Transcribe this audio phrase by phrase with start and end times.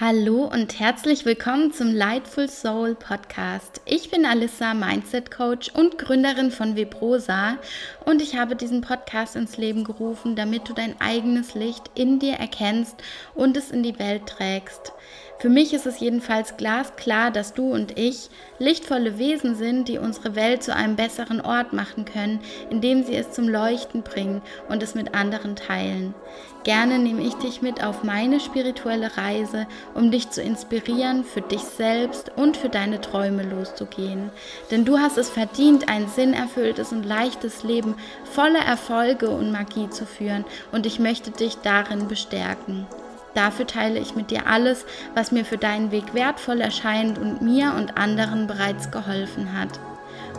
[0.00, 3.82] Hallo und herzlich willkommen zum Lightful Soul Podcast.
[3.84, 7.58] Ich bin Alissa, Mindset Coach und Gründerin von Vibrosa
[8.06, 12.36] und ich habe diesen Podcast ins Leben gerufen, damit du dein eigenes Licht in dir
[12.36, 12.96] erkennst
[13.34, 14.94] und es in die Welt trägst.
[15.40, 18.28] Für mich ist es jedenfalls glasklar, dass du und ich
[18.58, 23.32] lichtvolle Wesen sind, die unsere Welt zu einem besseren Ort machen können, indem sie es
[23.32, 26.14] zum Leuchten bringen und es mit anderen teilen.
[26.62, 31.62] Gerne nehme ich dich mit auf meine spirituelle Reise, um dich zu inspirieren, für dich
[31.62, 34.28] selbst und für deine Träume loszugehen.
[34.70, 40.04] Denn du hast es verdient, ein sinnerfülltes und leichtes Leben voller Erfolge und Magie zu
[40.04, 42.86] führen und ich möchte dich darin bestärken.
[43.34, 44.84] Dafür teile ich mit dir alles,
[45.14, 49.78] was mir für deinen Weg wertvoll erscheint und mir und anderen bereits geholfen hat.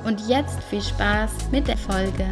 [0.03, 2.25] Und jetzt viel Spaß mit der Folge.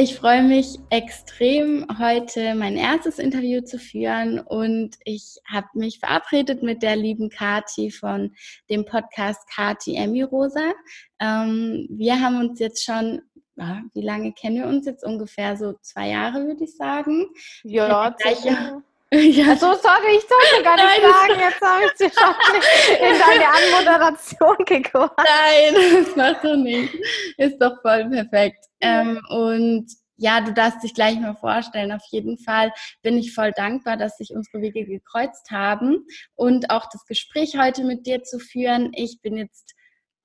[0.00, 6.62] Ich freue mich extrem, heute mein erstes Interview zu führen und ich habe mich verabredet
[6.62, 8.32] mit der lieben Kati von
[8.70, 10.72] dem Podcast Kati Emmy Rosa.
[11.18, 13.22] Ähm, wir haben uns jetzt schon,
[13.56, 15.02] ja, wie lange kennen wir uns jetzt?
[15.02, 17.26] Ungefähr so zwei Jahre, würde ich sagen.
[17.64, 18.80] Ja, gleiche,
[19.12, 19.56] ja.
[19.56, 21.40] So, sorry, ich sollte gar nicht Nein, sagen.
[21.40, 25.10] Jetzt habe ich sie schon in deine Anmoderation gekommen.
[25.16, 26.94] Nein, das macht doch nicht.
[27.36, 28.67] Ist doch voll perfekt.
[28.80, 31.92] Ähm, und ja, du darfst dich gleich mal vorstellen.
[31.92, 36.04] Auf jeden Fall bin ich voll dankbar, dass sich unsere Wege gekreuzt haben
[36.34, 38.92] und auch das Gespräch heute mit dir zu führen.
[38.94, 39.74] Ich bin jetzt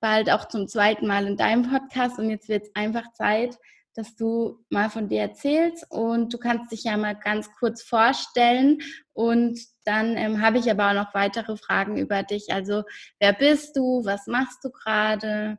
[0.00, 3.56] bald auch zum zweiten Mal in deinem Podcast und jetzt wird es einfach Zeit,
[3.94, 8.78] dass du mal von dir erzählst und du kannst dich ja mal ganz kurz vorstellen
[9.12, 12.52] und dann ähm, habe ich aber auch noch weitere Fragen über dich.
[12.52, 12.82] Also
[13.20, 15.58] wer bist du, was machst du gerade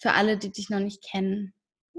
[0.00, 1.52] für alle, die dich noch nicht kennen?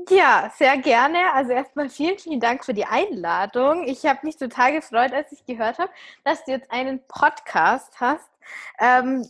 [0.10, 1.34] Ja, sehr gerne.
[1.34, 3.88] Also erstmal vielen, vielen Dank für die Einladung.
[3.88, 5.92] Ich habe mich total gefreut, als ich gehört habe,
[6.26, 8.30] dass du jetzt einen Podcast hast.
[8.78, 9.26] Ähm,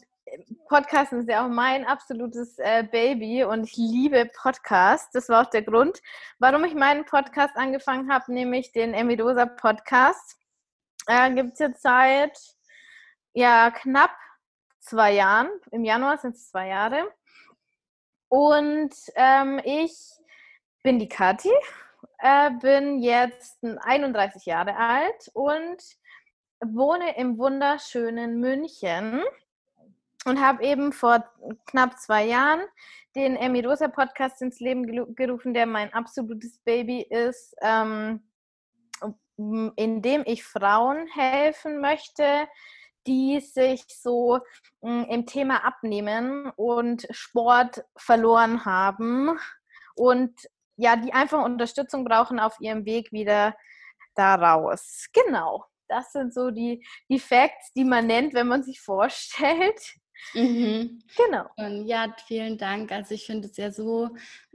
[0.68, 5.12] Podcast ist ja auch mein absolutes äh, Baby und ich liebe Podcasts.
[5.14, 6.02] Das war auch der Grund,
[6.40, 10.38] warum ich meinen Podcast angefangen habe, nämlich den Emidosa Podcast.
[11.06, 12.38] Äh, Gibt es jetzt seit
[13.34, 14.16] ja, knapp
[14.80, 15.50] zwei Jahren.
[15.72, 17.08] Im Januar sind es zwei Jahre.
[18.30, 19.96] Und ähm, ich
[20.85, 21.51] bin die Kathi,
[22.19, 25.81] äh, bin jetzt 31 Jahre alt und
[26.63, 29.24] wohne im wunderschönen München
[30.25, 31.25] und habe eben vor
[31.66, 32.62] knapp zwei Jahren
[33.16, 38.22] den Emirosa Podcast ins Leben gerufen, der mein absolutes Baby ist, ähm,
[39.38, 42.47] in dem ich Frauen helfen möchte,
[43.07, 44.40] die sich so
[44.81, 49.40] mh, im Thema Abnehmen und Sport verloren haben
[49.95, 50.47] und
[50.78, 53.56] ja, die einfach Unterstützung brauchen auf ihrem Weg wieder
[54.16, 55.08] daraus.
[55.13, 55.66] Genau.
[55.88, 59.80] Das sind so die, die Facts, die man nennt, wenn man sich vorstellt.
[60.34, 61.03] Mhm.
[61.16, 61.46] Genau.
[61.58, 62.91] Und ja, vielen Dank.
[62.91, 64.09] Also ich finde es ja so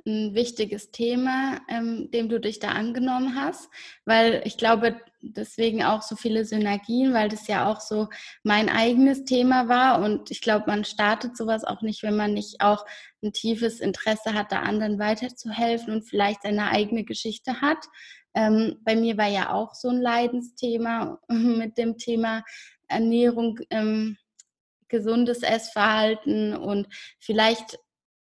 [0.06, 3.68] ein wichtiges Thema, ähm, dem du dich da angenommen hast,
[4.04, 8.08] weil ich glaube, deswegen auch so viele Synergien, weil das ja auch so
[8.42, 12.60] mein eigenes Thema war und ich glaube, man startet sowas auch nicht, wenn man nicht
[12.60, 12.86] auch
[13.22, 17.84] ein tiefes Interesse hat, da anderen weiterzuhelfen und vielleicht seine eigene Geschichte hat.
[18.34, 22.44] Ähm, bei mir war ja auch so ein Leidensthema mit dem Thema
[22.88, 23.58] Ernährung.
[23.70, 24.16] Ähm,
[24.90, 26.86] gesundes Essverhalten und
[27.18, 27.78] vielleicht,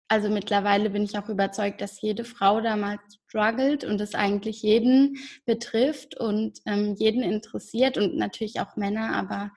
[0.09, 2.97] also mittlerweile bin ich auch überzeugt, dass jede Frau da mal
[3.27, 9.51] struggelt und es eigentlich jeden betrifft und ähm, jeden interessiert und natürlich auch Männer, aber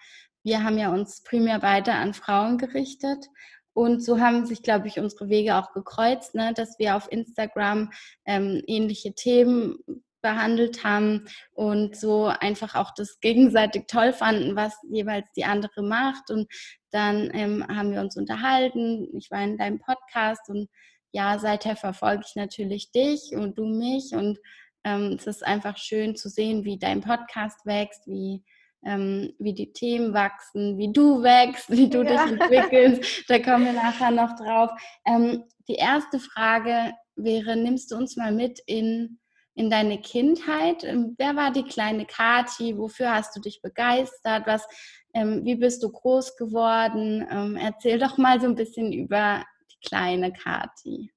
[0.45, 3.27] wir haben ja uns primär weiter an Frauen gerichtet.
[3.75, 6.53] Und so haben sich, glaube ich, unsere Wege auch gekreuzt, ne?
[6.55, 7.91] dass wir auf Instagram
[8.27, 9.79] ähm, ähnliche Themen
[10.21, 16.31] behandelt haben und so einfach auch das gegenseitig toll fanden, was jeweils die andere macht.
[16.31, 16.53] Und
[16.93, 19.09] dann ähm, haben wir uns unterhalten.
[19.17, 20.69] Ich war in deinem Podcast und
[21.13, 24.13] ja, seither verfolge ich natürlich dich und du mich.
[24.13, 24.39] Und
[24.85, 28.43] ähm, es ist einfach schön zu sehen, wie dein Podcast wächst, wie
[28.85, 32.27] ähm, wie die Themen wachsen, wie du wächst, wie du ja.
[32.27, 33.25] dich entwickelst.
[33.29, 34.71] Da kommen wir nachher noch drauf.
[35.07, 39.21] Ähm, die erste Frage wäre, nimmst du uns mal mit in
[39.55, 40.85] in deine Kindheit?
[40.85, 42.77] Ähm, wer war die kleine Kati?
[42.79, 44.47] Wofür hast du dich begeistert?
[44.47, 44.67] Was,
[45.15, 47.27] ähm, wie bist du groß geworden?
[47.31, 51.13] Ähm, erzähl doch mal so ein bisschen über die kleine Kati.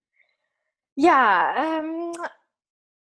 [0.96, 2.14] Ja, ähm,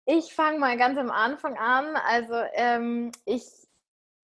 [0.06, 1.96] ich fange mal ganz am Anfang an.
[1.96, 3.46] Also ähm, ich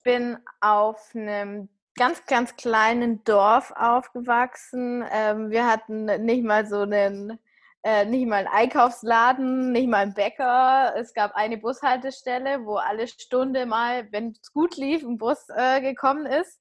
[0.03, 5.03] bin auf einem ganz, ganz kleinen Dorf aufgewachsen.
[5.11, 7.39] Ähm, wir hatten nicht mal so einen,
[7.83, 10.93] äh, nicht mal einen Einkaufsladen, nicht mal einen Bäcker.
[10.95, 15.81] Es gab eine Bushaltestelle, wo alle Stunde mal, wenn es gut lief, ein Bus äh,
[15.81, 16.59] gekommen ist.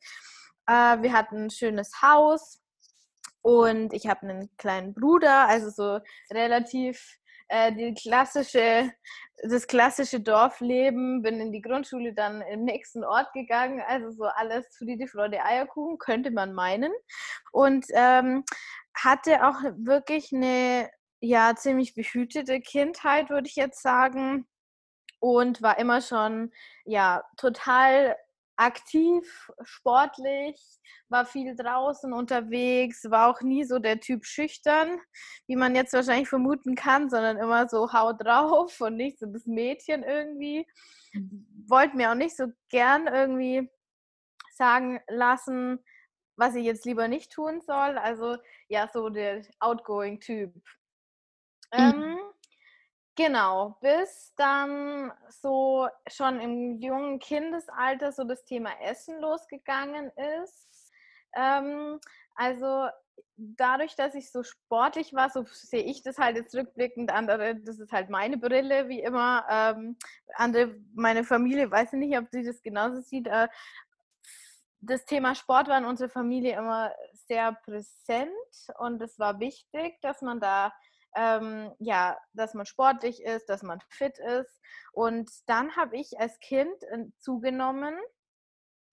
[0.67, 2.61] Äh, wir hatten ein schönes Haus
[3.43, 6.01] und ich habe einen kleinen Bruder, also so
[6.33, 7.19] relativ
[7.49, 8.91] äh, die klassische,
[9.43, 14.67] das klassische Dorfleben, bin in die Grundschule dann im nächsten Ort gegangen, also so alles
[14.77, 16.93] Friede, Freude, Eierkuchen, könnte man meinen.
[17.53, 18.45] Und ähm,
[18.95, 20.91] hatte auch wirklich eine
[21.21, 24.47] ja ziemlich behütete Kindheit, würde ich jetzt sagen.
[25.21, 26.51] Und war immer schon
[26.87, 28.17] ja total
[28.61, 30.61] aktiv, sportlich,
[31.09, 35.01] war viel draußen unterwegs, war auch nie so der Typ schüchtern,
[35.47, 39.47] wie man jetzt wahrscheinlich vermuten kann, sondern immer so hau drauf und nicht so das
[39.47, 40.67] Mädchen irgendwie.
[41.69, 43.69] Wollte mir auch nicht so gern irgendwie
[44.55, 45.83] sagen lassen,
[46.37, 47.97] was ich jetzt lieber nicht tun soll.
[47.97, 48.37] Also
[48.69, 50.53] ja, so der outgoing Typ.
[51.73, 51.79] Mhm.
[51.79, 52.19] Ähm,
[53.17, 60.11] Genau, bis dann so schon im jungen Kindesalter so das Thema Essen losgegangen
[60.43, 60.91] ist.
[61.35, 62.01] Ähm,
[62.35, 62.89] also
[63.37, 67.13] dadurch, dass ich so sportlich war, so sehe ich das halt jetzt rückblickend.
[67.13, 69.45] Andere, das ist halt meine Brille, wie immer.
[69.51, 69.99] Ähm,
[70.37, 73.27] andere, meine Familie, weiß ich nicht, ob sie das genauso sieht.
[73.27, 73.49] Äh,
[74.81, 76.91] das Thema Sport war in unserer Familie immer
[77.27, 78.31] sehr präsent
[78.79, 80.73] und es war wichtig, dass man da
[81.17, 84.61] ähm, ja, dass man sportlich ist, dass man fit ist.
[84.93, 87.95] Und dann habe ich als Kind äh, zugenommen.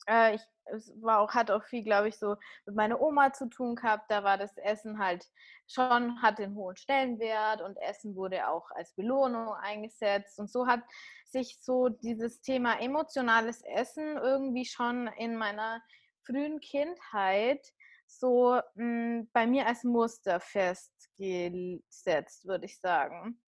[0.08, 2.36] Äh, ich, es war auch, hat auch viel, glaube ich, so
[2.66, 4.10] mit meiner Oma zu tun gehabt.
[4.10, 5.26] Da war das Essen halt
[5.68, 10.40] schon, hat den hohen Stellenwert und Essen wurde auch als Belohnung eingesetzt.
[10.40, 10.82] Und so hat
[11.26, 15.82] sich so dieses Thema emotionales Essen irgendwie schon in meiner
[16.26, 17.66] frühen Kindheit
[18.08, 23.40] so mh, hm, bei mir als Muster festgesetzt, würde ich sagen.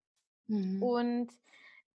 [0.48, 0.84] Mhm.
[0.84, 1.32] Und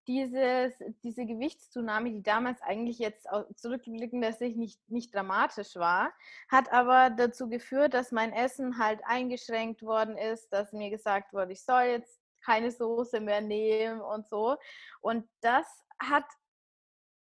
[0.07, 3.27] dieses, diese Gewichtszunahme, die damals eigentlich jetzt
[3.57, 6.13] zurückblickend, dass ich nicht, nicht dramatisch war,
[6.49, 11.53] hat aber dazu geführt, dass mein Essen halt eingeschränkt worden ist, dass mir gesagt wurde,
[11.53, 14.57] ich soll jetzt keine Soße mehr nehmen und so.
[15.01, 15.67] Und das
[15.99, 16.27] hat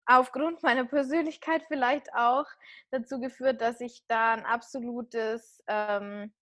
[0.06, 2.46] aufgrund meiner Persönlichkeit vielleicht auch
[2.92, 6.34] dazu geführt, dass ich da ein absolutes, ähm,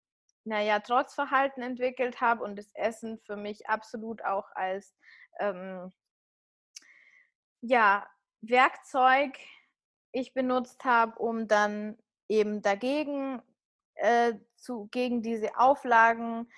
[0.44, 4.96] naja, Trotzverhalten entwickelt habe und das Essen für mich absolut auch als,
[5.40, 5.92] ähm,
[7.62, 8.08] ja,
[8.42, 9.38] Werkzeug
[10.12, 11.98] ich benutzt habe, um dann
[12.28, 13.42] eben dagegen
[13.96, 16.52] äh, zu, gegen diese Auflagen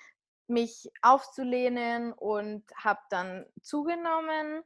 [0.46, 4.62] mich aufzulehnen und habe dann zugenommen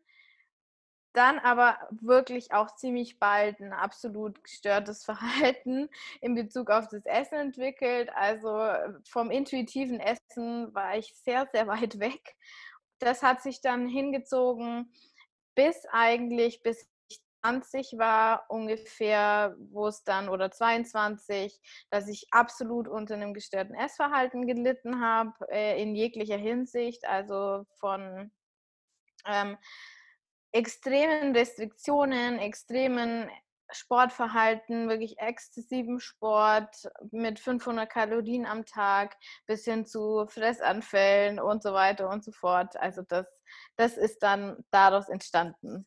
[1.18, 7.34] dann aber wirklich auch ziemlich bald ein absolut gestörtes Verhalten in Bezug auf das Essen
[7.34, 8.08] entwickelt.
[8.14, 12.36] Also äh, vom intuitiven Essen war ich sehr, sehr weit weg.
[13.00, 14.92] Das hat sich dann hingezogen
[15.56, 21.60] bis eigentlich, bis ich 20 war ungefähr, wo es dann, oder 22,
[21.90, 28.30] dass ich absolut unter einem gestörten Essverhalten gelitten habe, äh, in jeglicher Hinsicht, also von
[29.26, 29.56] ähm,
[30.52, 33.30] extremen Restriktionen, extremen
[33.70, 39.16] Sportverhalten, wirklich exzessiven Sport mit 500 Kalorien am Tag
[39.46, 42.76] bis hin zu Fressanfällen und so weiter und so fort.
[42.78, 43.26] Also das,
[43.76, 45.86] das ist dann daraus entstanden.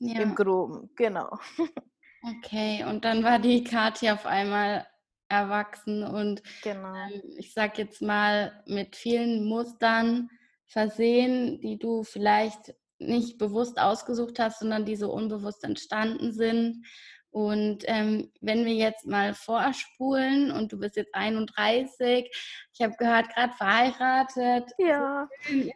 [0.00, 0.20] Ja.
[0.20, 1.38] Im Groben, genau.
[2.20, 4.84] Okay, und dann war die Kathi auf einmal
[5.28, 6.92] erwachsen und genau.
[6.94, 10.28] ähm, ich sag jetzt mal mit vielen Mustern
[10.66, 16.84] versehen, die du vielleicht nicht bewusst ausgesucht hast, sondern die so unbewusst entstanden sind.
[17.30, 22.30] Und ähm, wenn wir jetzt mal vorspulen und du bist jetzt 31,
[22.72, 24.72] ich habe gehört, gerade verheiratet.
[24.78, 25.28] Ja.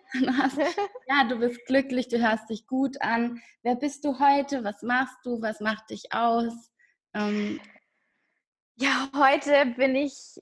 [1.09, 3.41] Ja, du bist glücklich, du hörst dich gut an.
[3.63, 4.65] Wer bist du heute?
[4.65, 5.43] Was machst du?
[5.43, 6.55] Was macht dich aus?
[7.15, 7.61] Ähm,
[8.77, 10.41] ja, heute bin ich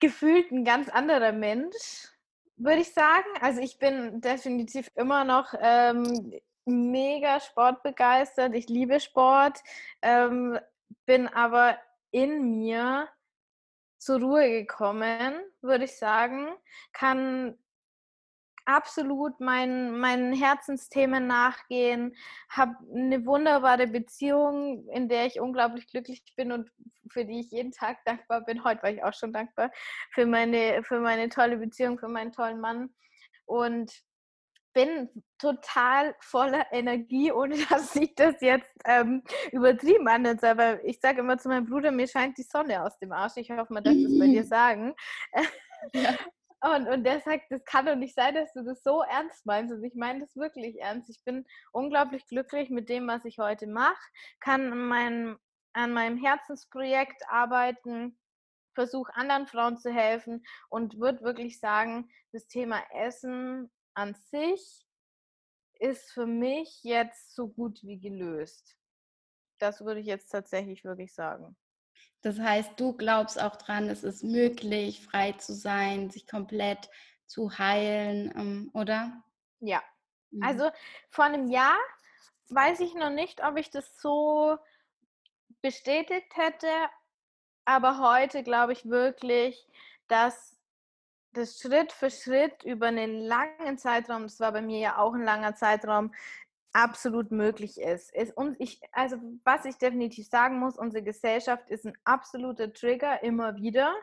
[0.00, 2.08] gefühlt ein ganz anderer Mensch
[2.56, 3.28] würde ich sagen.
[3.40, 8.54] Also ich bin definitiv immer noch ähm, mega sportbegeistert.
[8.54, 9.62] Ich liebe Sport,
[10.02, 10.58] ähm,
[11.04, 11.78] bin aber
[12.10, 13.08] in mir
[13.98, 16.48] zur Ruhe gekommen, würde ich sagen.
[16.92, 17.58] Kann
[18.66, 22.14] absolut meinen, meinen Herzensthemen nachgehen,
[22.48, 26.70] habe eine wunderbare Beziehung, in der ich unglaublich glücklich bin und
[27.10, 28.64] für die ich jeden Tag dankbar bin.
[28.64, 29.70] Heute war ich auch schon dankbar
[30.10, 32.90] für meine, für meine tolle Beziehung, für meinen tollen Mann.
[33.46, 33.92] Und
[34.76, 35.08] bin
[35.38, 40.44] total voller Energie, ohne dass ich das jetzt ähm, übertrieben anhört.
[40.44, 43.36] Aber ich sage immer zu meinem Bruder, mir scheint die Sonne aus dem Arsch.
[43.36, 44.94] Ich hoffe, man darf das bei dir sagen.
[45.94, 46.14] Ja.
[46.74, 49.72] Und, und der sagt, das kann doch nicht sein, dass du das so ernst meinst.
[49.72, 51.10] Und ich meine das wirklich ernst.
[51.10, 54.00] Ich bin unglaublich glücklich mit dem, was ich heute mache,
[54.40, 55.38] kann an meinem,
[55.74, 58.18] an meinem Herzensprojekt arbeiten,
[58.74, 64.86] versuche anderen Frauen zu helfen und würde wirklich sagen, das Thema Essen an sich
[65.78, 68.76] ist für mich jetzt so gut wie gelöst.
[69.58, 71.56] Das würde ich jetzt tatsächlich wirklich sagen.
[72.26, 76.90] Das heißt, du glaubst auch dran, es ist möglich, frei zu sein, sich komplett
[77.24, 79.22] zu heilen, ähm, oder?
[79.60, 79.80] Ja.
[80.32, 80.42] Mhm.
[80.42, 80.70] Also
[81.08, 81.78] vor einem Jahr
[82.48, 84.58] weiß ich noch nicht, ob ich das so
[85.62, 86.66] bestätigt hätte,
[87.64, 89.64] aber heute glaube ich wirklich,
[90.08, 90.58] dass
[91.32, 95.22] das Schritt für Schritt über einen langen Zeitraum, das war bei mir ja auch ein
[95.22, 96.12] langer Zeitraum,
[96.76, 98.14] absolut möglich ist.
[98.14, 103.22] ist und ich, also was ich definitiv sagen muss, unsere Gesellschaft ist ein absoluter Trigger
[103.22, 103.94] immer wieder.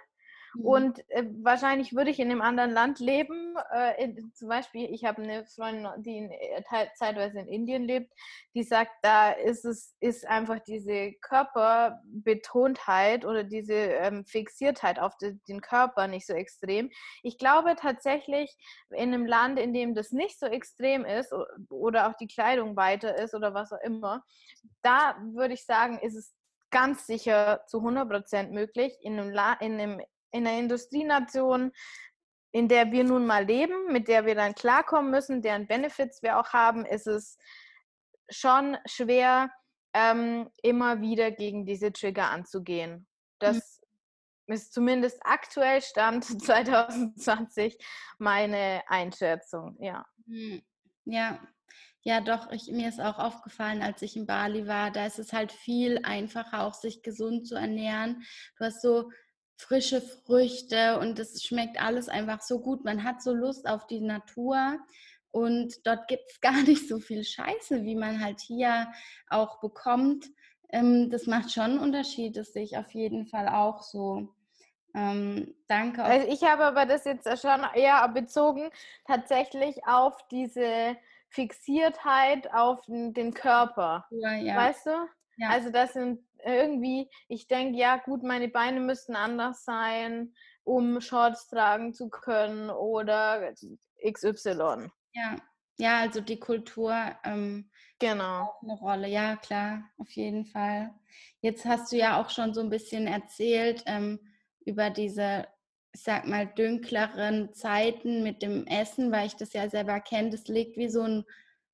[0.55, 0.65] Mhm.
[0.65, 3.55] Und äh, wahrscheinlich würde ich in einem anderen Land leben.
[3.72, 6.63] Äh, in, zum Beispiel, ich habe eine Freundin, die in, äh,
[6.95, 8.12] zeitweise in Indien lebt,
[8.53, 15.38] die sagt, da ist es ist einfach diese Körperbetontheit oder diese ähm, Fixiertheit auf de,
[15.48, 16.91] den Körper nicht so extrem.
[17.24, 18.55] Ich glaube tatsächlich,
[18.91, 21.33] in einem Land, in dem das nicht so extrem ist
[21.69, 24.24] oder auch die Kleidung weiter ist oder was auch immer,
[24.81, 26.33] da würde ich sagen, ist es
[26.74, 30.01] ganz sicher zu 100% möglich, in einem, La in einem
[30.33, 31.71] in einer Industrienation,
[32.51, 36.39] in der wir nun mal leben, mit der wir dann klarkommen müssen, deren Benefits wir
[36.39, 37.37] auch haben, ist es
[38.29, 39.49] schon schwer,
[39.93, 43.07] ähm, immer wieder gegen diese Trigger anzugehen.
[43.39, 43.81] Das
[44.47, 44.55] mhm.
[44.55, 47.77] ist zumindest aktuell Stand 2020
[48.17, 50.05] meine Einschätzung, ja.
[50.25, 50.63] Mhm.
[51.05, 51.39] Ja,
[52.05, 55.31] ja, doch, ich, mir ist auch aufgefallen, als ich in Bali war, da ist es
[55.31, 58.23] halt viel einfacher, auch sich gesund zu ernähren.
[58.57, 59.09] Du hast so
[59.57, 62.83] frische Früchte und es schmeckt alles einfach so gut.
[62.83, 64.79] Man hat so Lust auf die Natur
[65.31, 68.91] und dort gibt es gar nicht so viel Scheiße, wie man halt hier
[69.29, 70.27] auch bekommt.
[70.69, 74.29] Ähm, das macht schon einen Unterschied, das sehe ich auf jeden Fall auch so.
[74.95, 76.03] Ähm, danke.
[76.03, 78.69] Also ich habe aber das jetzt schon eher bezogen
[79.05, 80.95] tatsächlich auf diese
[81.29, 84.05] Fixiertheit auf den Körper.
[84.12, 84.55] Ja, ja.
[84.55, 84.91] Weißt du?
[85.38, 85.50] Ja.
[85.50, 90.33] Also das sind irgendwie, ich denke, ja gut, meine Beine müssten anders sein,
[90.63, 93.53] um Shorts tragen zu können oder
[94.01, 94.89] XY.
[95.13, 95.35] Ja,
[95.77, 97.69] ja, also die Kultur ähm,
[98.00, 98.53] genau.
[98.62, 99.07] eine Rolle.
[99.07, 100.93] Ja, klar, auf jeden Fall.
[101.41, 104.19] Jetzt hast du ja auch schon so ein bisschen erzählt ähm,
[104.65, 105.47] über diese,
[105.93, 110.29] ich sag mal, dünkleren Zeiten mit dem Essen, weil ich das ja selber kenne.
[110.29, 111.25] Das liegt wie so ein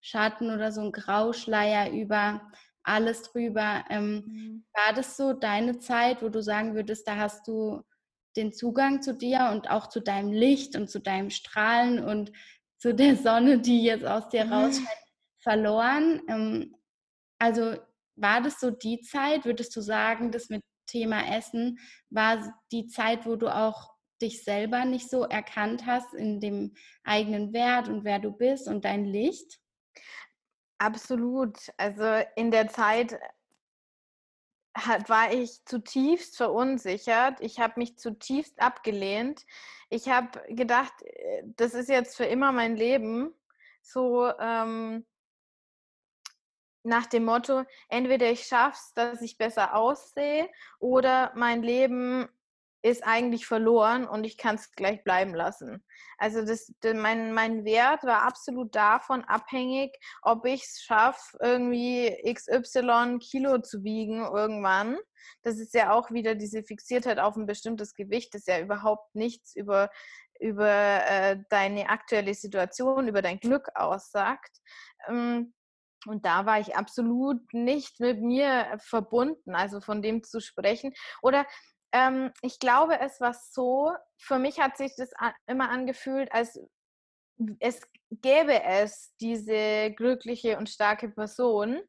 [0.01, 2.41] Schatten oder so ein Grauschleier über
[2.89, 3.86] alles drüber.
[3.89, 4.65] Ähm, mhm.
[4.74, 7.81] War das so deine Zeit, wo du sagen würdest, da hast du
[8.36, 12.31] den Zugang zu dir und auch zu deinem Licht und zu deinem Strahlen und
[12.77, 14.53] zu der Sonne, die jetzt aus dir mhm.
[14.53, 14.88] rausscheint,
[15.41, 16.22] verloren?
[16.27, 16.75] Ähm,
[17.39, 17.75] also
[18.15, 21.79] war das so die Zeit, würdest du sagen, das mit Thema Essen
[22.10, 27.53] war die Zeit, wo du auch dich selber nicht so erkannt hast in dem eigenen
[27.53, 29.60] Wert und wer du bist und dein Licht?
[30.79, 31.57] Absolut.
[31.77, 33.19] Also in der Zeit
[34.75, 37.41] hat, war ich zutiefst verunsichert.
[37.41, 39.45] Ich habe mich zutiefst abgelehnt.
[39.89, 43.33] Ich habe gedacht, äh, das ist jetzt für immer mein Leben.
[43.81, 45.05] So ähm,
[46.83, 52.29] nach dem Motto, entweder ich schaffe es, dass ich besser aussehe, oder mein Leben
[52.81, 55.83] ist eigentlich verloren und ich kann es gleich bleiben lassen.
[56.17, 63.19] Also das, mein, mein Wert war absolut davon abhängig, ob ich es schaffe, irgendwie XY
[63.19, 64.98] Kilo zu wiegen irgendwann.
[65.43, 69.55] Das ist ja auch wieder diese Fixiertheit auf ein bestimmtes Gewicht, das ja überhaupt nichts
[69.55, 69.89] über,
[70.39, 74.57] über äh, deine aktuelle Situation, über dein Glück aussagt.
[75.07, 75.53] Ähm,
[76.05, 80.93] und da war ich absolut nicht mit mir verbunden, also von dem zu sprechen.
[81.21, 81.45] Oder
[81.91, 85.12] ähm, ich glaube, es war so, für mich hat sich das
[85.48, 86.60] immer angefühlt, als
[87.60, 87.81] es
[88.12, 91.79] gäbe es diese glückliche und starke Person.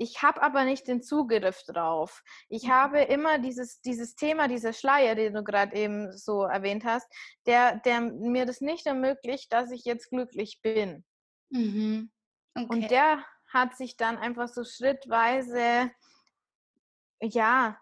[0.00, 2.22] Ich habe aber nicht den Zugriff drauf.
[2.48, 2.70] Ich mhm.
[2.70, 7.10] habe immer dieses, dieses Thema, dieser Schleier, den du gerade eben so erwähnt hast,
[7.46, 11.04] der, der mir das nicht ermöglicht, dass ich jetzt glücklich bin.
[11.50, 12.12] Mhm.
[12.54, 12.66] Okay.
[12.68, 15.90] Und der hat sich dann einfach so schrittweise,
[17.20, 17.80] ja,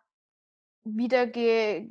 [0.87, 1.91] wieder ge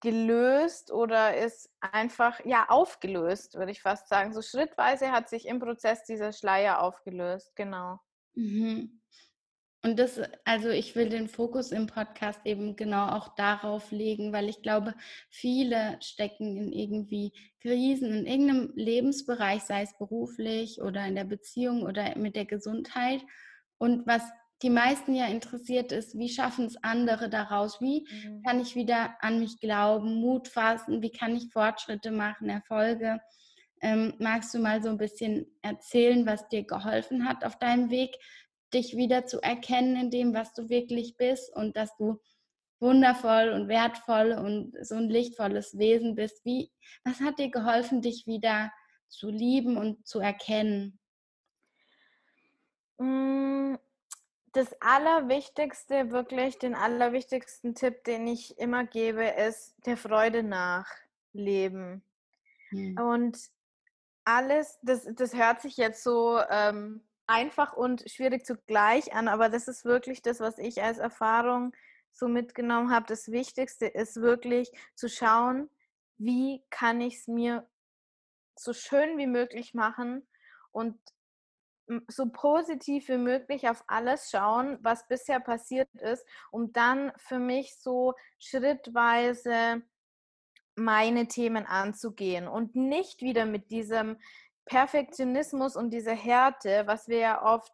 [0.00, 4.32] gelöst oder ist einfach ja aufgelöst, würde ich fast sagen.
[4.32, 7.98] So schrittweise hat sich im Prozess dieser Schleier aufgelöst, genau.
[8.34, 9.00] Mhm.
[9.84, 14.48] Und das, also ich will den Fokus im Podcast eben genau auch darauf legen, weil
[14.48, 14.94] ich glaube,
[15.28, 21.82] viele stecken in irgendwie Krisen in irgendeinem Lebensbereich, sei es beruflich oder in der Beziehung
[21.82, 23.20] oder mit der Gesundheit.
[23.76, 24.22] Und was
[24.62, 27.80] die meisten ja interessiert ist, wie schaffen es andere daraus?
[27.80, 28.42] Wie mhm.
[28.42, 31.02] kann ich wieder an mich glauben, Mut fassen?
[31.02, 33.20] Wie kann ich Fortschritte machen, Erfolge?
[33.80, 38.16] Ähm, magst du mal so ein bisschen erzählen, was dir geholfen hat auf deinem Weg,
[38.72, 42.20] dich wieder zu erkennen in dem, was du wirklich bist und dass du
[42.80, 46.44] wundervoll und wertvoll und so ein lichtvolles Wesen bist.
[46.44, 46.70] Wie,
[47.04, 48.72] was hat dir geholfen, dich wieder
[49.08, 50.98] zu lieben und zu erkennen?
[52.98, 53.76] Mm,
[54.54, 60.86] das Allerwichtigste, wirklich den allerwichtigsten Tipp, den ich immer gebe, ist der Freude nach
[61.32, 62.02] Leben.
[62.70, 62.96] Hm.
[62.98, 63.38] Und
[64.24, 69.68] alles, das, das hört sich jetzt so ähm, einfach und schwierig zugleich an, aber das
[69.68, 71.74] ist wirklich das, was ich als Erfahrung
[72.12, 73.06] so mitgenommen habe.
[73.06, 75.68] Das Wichtigste ist wirklich zu schauen,
[76.16, 77.66] wie kann ich es mir
[78.56, 80.26] so schön wie möglich machen
[80.70, 80.96] und
[82.08, 87.76] so positiv wie möglich auf alles schauen, was bisher passiert ist, um dann für mich
[87.78, 89.82] so schrittweise
[90.76, 94.16] meine Themen anzugehen und nicht wieder mit diesem
[94.64, 97.72] Perfektionismus und dieser Härte, was wir ja oft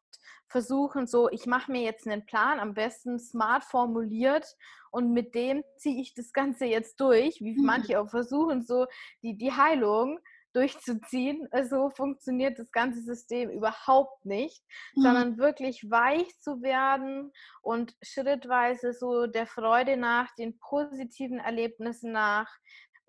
[0.49, 4.57] versuchen, so, ich mache mir jetzt einen Plan, am besten smart formuliert
[4.90, 7.64] und mit dem ziehe ich das Ganze jetzt durch, wie mhm.
[7.64, 8.87] manche auch versuchen, so
[9.23, 10.19] die, die Heilung
[10.52, 11.49] durchzuziehen.
[11.69, 14.62] So funktioniert das ganze System überhaupt nicht,
[14.95, 15.02] mhm.
[15.02, 22.50] sondern wirklich weich zu werden und schrittweise so der Freude nach, den positiven Erlebnissen nach,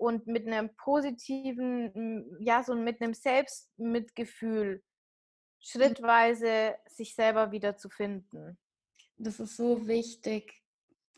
[0.02, 4.82] und mit einem positiven, ja, so mit einem Selbstmitgefühl
[5.60, 8.58] schrittweise sich selber wieder zu finden.
[9.18, 10.61] Das ist so wichtig.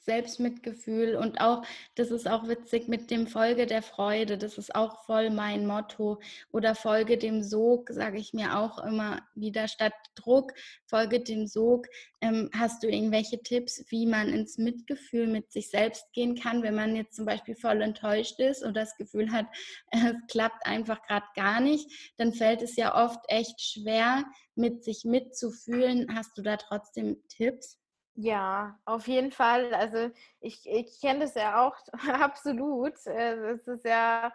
[0.04, 1.64] Selbstmitgefühl und auch,
[1.96, 6.20] das ist auch witzig mit dem Folge der Freude, das ist auch voll mein Motto.
[6.52, 10.54] Oder Folge dem Sog, sage ich mir auch immer wieder statt Druck,
[10.86, 11.88] Folge dem Sog.
[12.22, 16.76] Ähm, hast du irgendwelche Tipps, wie man ins Mitgefühl mit sich selbst gehen kann, wenn
[16.76, 19.48] man jetzt zum Beispiel voll enttäuscht ist oder das Gefühl hat,
[19.92, 24.26] es klappt einfach gerade gar nicht, dann fällt es ja oft echt schwer,
[24.56, 26.16] mit sich mitzufühlen.
[26.16, 27.83] Hast du da trotzdem Tipps?
[28.16, 29.74] Ja, auf jeden Fall.
[29.74, 31.76] Also ich, ich kenne das ja auch
[32.22, 32.94] absolut.
[33.08, 34.32] Äh, es ist ja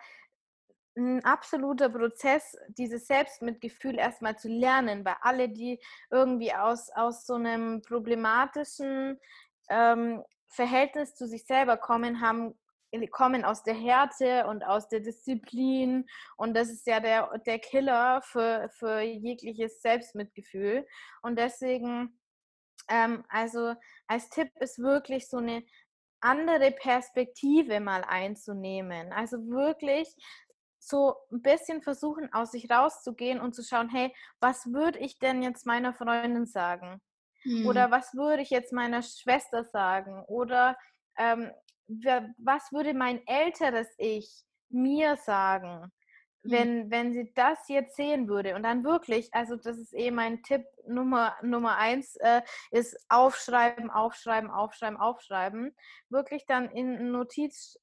[0.97, 7.35] ein absoluter Prozess, dieses Selbstmitgefühl erstmal zu lernen, weil alle, die irgendwie aus, aus so
[7.35, 9.19] einem problematischen
[9.71, 12.55] ähm, Verhältnis zu sich selber kommen, haben
[13.11, 16.07] kommen aus der Härte und aus der Disziplin
[16.39, 20.87] und das ist ja der, der Killer für, für jegliches Selbstmitgefühl
[21.21, 22.18] und deswegen
[22.89, 23.75] ähm, also
[24.07, 25.65] als Tipp ist wirklich so eine
[26.21, 29.13] andere Perspektive mal einzunehmen.
[29.13, 30.15] Also wirklich
[30.79, 35.43] so ein bisschen versuchen, aus sich rauszugehen und zu schauen, hey, was würde ich denn
[35.43, 37.01] jetzt meiner Freundin sagen?
[37.43, 37.67] Hm.
[37.67, 40.25] Oder was würde ich jetzt meiner Schwester sagen?
[40.27, 40.77] Oder
[41.17, 41.51] ähm,
[42.39, 45.91] was würde mein älteres Ich mir sagen?
[46.49, 46.53] Mhm.
[46.53, 50.43] wenn, wenn sie das jetzt sehen würde und dann wirklich, also das ist eh mein
[50.43, 55.75] Tipp Nummer, Nummer eins, äh, ist aufschreiben, aufschreiben, aufschreiben, aufschreiben.
[56.09, 57.79] Wirklich dann in Notiz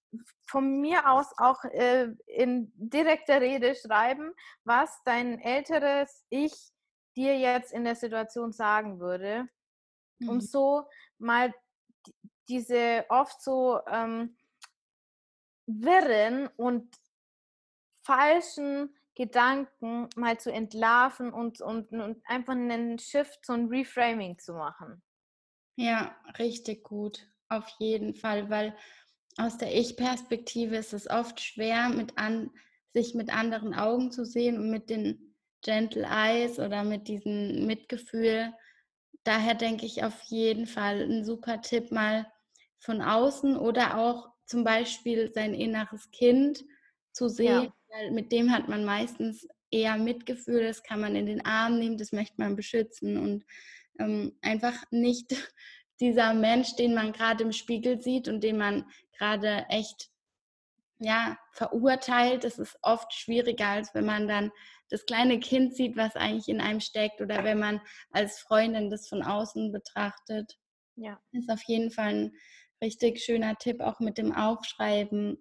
[0.48, 6.72] von mir aus auch äh, in direkter Rede schreiben, was dein älteres Ich
[7.16, 9.48] dir jetzt in der Situation sagen würde,
[10.20, 10.30] mhm.
[10.30, 10.88] um so
[11.20, 11.54] mal
[12.48, 14.36] diese oft so ähm,
[15.68, 16.88] wirren und
[18.06, 24.54] falschen Gedanken mal zu entlarven und, und, und einfach einen Shift, so ein Reframing zu
[24.54, 25.02] machen.
[25.78, 27.28] Ja, richtig gut.
[27.50, 28.76] Auf jeden Fall, weil
[29.38, 32.52] aus der Ich-Perspektive ist es oft schwer, mit an,
[32.94, 38.54] sich mit anderen Augen zu sehen und mit den Gentle Eyes oder mit diesem Mitgefühl.
[39.24, 42.32] Daher denke ich auf jeden Fall ein super Tipp mal
[42.80, 46.64] von außen oder auch zum Beispiel sein inneres Kind
[47.12, 51.26] zu sehen, ja weil mit dem hat man meistens eher Mitgefühl, das kann man in
[51.26, 53.46] den Arm nehmen, das möchte man beschützen und
[54.00, 55.32] ähm, einfach nicht
[56.00, 58.86] dieser Mensch, den man gerade im Spiegel sieht und den man
[59.18, 60.10] gerade echt
[61.00, 62.44] ja, verurteilt.
[62.44, 64.52] Das ist oft schwieriger, als wenn man dann
[64.90, 67.82] das kleine Kind sieht, was eigentlich in einem steckt oder wenn man
[68.12, 70.58] als Freundin das von außen betrachtet.
[70.96, 71.20] Ja.
[71.32, 72.32] Ist auf jeden Fall ein
[72.82, 75.38] richtig schöner Tipp, auch mit dem Aufschreiben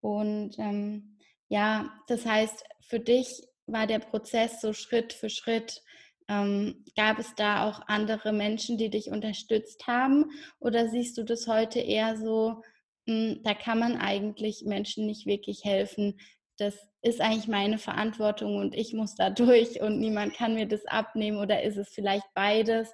[0.00, 1.15] Und ähm,
[1.48, 5.82] ja, das heißt, für dich war der Prozess so Schritt für Schritt.
[6.28, 10.30] Ähm, gab es da auch andere Menschen, die dich unterstützt haben?
[10.58, 12.62] Oder siehst du das heute eher so,
[13.06, 16.18] mh, hm, da kann man eigentlich Menschen nicht wirklich helfen?
[16.58, 20.84] Das ist eigentlich meine Verantwortung und ich muss da durch und niemand kann mir das
[20.86, 21.38] abnehmen.
[21.38, 22.92] Oder ist es vielleicht beides?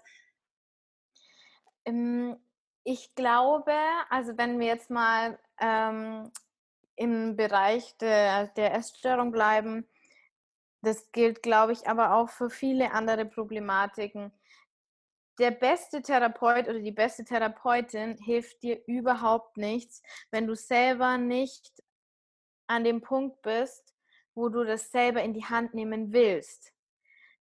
[1.84, 2.36] Ähm,
[2.84, 3.74] ich glaube,
[4.10, 6.30] also wenn wir jetzt mal ähm,
[6.96, 9.86] im Bereich der, der Essstörung bleiben,
[10.82, 14.32] das gilt, glaube ich, aber auch für viele andere Problematiken.
[15.38, 21.82] Der beste Therapeut oder die beste Therapeutin hilft dir überhaupt nichts, wenn du selber nicht
[22.66, 23.94] an dem Punkt bist,
[24.34, 26.72] wo du das selber in die Hand nehmen willst.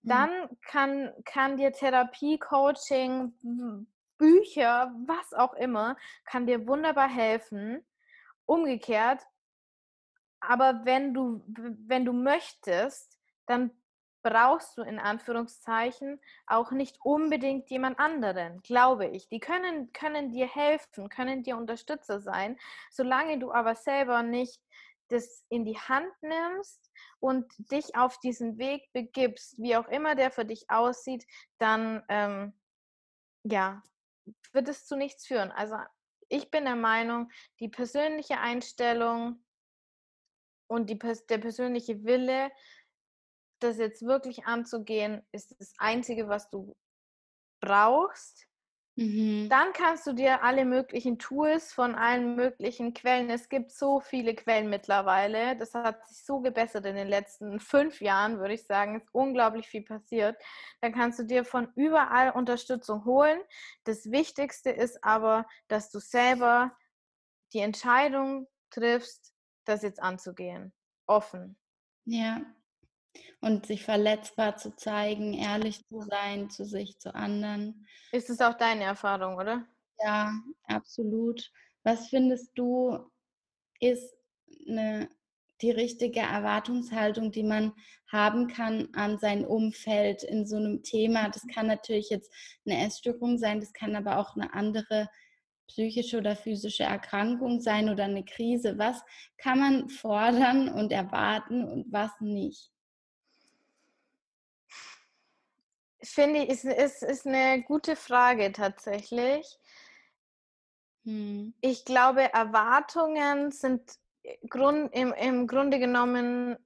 [0.04, 0.10] Mhm.
[0.10, 3.34] Dann kann, kann dir Therapie, Coaching,
[4.18, 7.84] Bücher, was auch immer, kann dir wunderbar helfen.
[8.46, 9.26] Umgekehrt,
[10.42, 11.44] aber wenn du,
[11.88, 13.72] wenn du möchtest, dann
[14.24, 19.28] brauchst du in Anführungszeichen auch nicht unbedingt jemand anderen, glaube ich.
[19.30, 22.60] Die können, können dir helfen, können dir Unterstützer sein,
[22.92, 24.62] solange du aber selber nicht
[25.08, 30.32] das in die Hand nimmst und dich auf diesen Weg begibst, wie auch immer der
[30.32, 31.26] für dich aussieht,
[31.58, 32.54] dann ähm,
[33.44, 33.84] ja,
[34.54, 35.52] wird es zu nichts führen.
[35.52, 35.76] Also
[36.30, 39.44] ich bin der Meinung, die persönliche Einstellung
[40.72, 42.50] und die, der persönliche Wille,
[43.60, 46.76] das jetzt wirklich anzugehen, ist das Einzige, was du
[47.62, 48.48] brauchst.
[48.96, 49.48] Mhm.
[49.50, 54.34] Dann kannst du dir alle möglichen Tools von allen möglichen Quellen, es gibt so viele
[54.34, 58.96] Quellen mittlerweile, das hat sich so gebessert in den letzten fünf Jahren, würde ich sagen,
[58.96, 60.42] ist unglaublich viel passiert.
[60.80, 63.40] Dann kannst du dir von überall Unterstützung holen.
[63.84, 66.76] Das Wichtigste ist aber, dass du selber
[67.54, 69.34] die Entscheidung triffst,
[69.72, 70.74] das jetzt anzugehen.
[71.08, 71.58] Offen.
[72.06, 72.42] Ja,
[73.42, 77.88] und sich verletzbar zu zeigen, ehrlich zu sein zu sich, zu anderen.
[78.12, 79.66] Ist es auch deine Erfahrung, oder?
[80.00, 80.34] Ja,
[80.66, 81.52] absolut.
[81.84, 83.00] Was findest du,
[83.80, 84.16] ist
[84.68, 85.10] eine,
[85.62, 87.74] die richtige Erwartungshaltung, die man
[88.12, 91.30] haben kann an sein Umfeld in so einem Thema?
[91.30, 92.32] Das kann natürlich jetzt
[92.66, 95.10] eine Essstörung sein, das kann aber auch eine andere
[95.72, 98.78] psychische oder physische Erkrankung sein oder eine Krise.
[98.78, 99.02] Was
[99.38, 102.72] kann man fordern und erwarten und was nicht?
[106.04, 109.60] Finde ich, ist, ist, ist eine gute Frage tatsächlich.
[111.06, 111.54] Hm.
[111.62, 113.82] Ich glaube, Erwartungen sind
[114.24, 116.58] äh, Grund, im, im Grunde genommen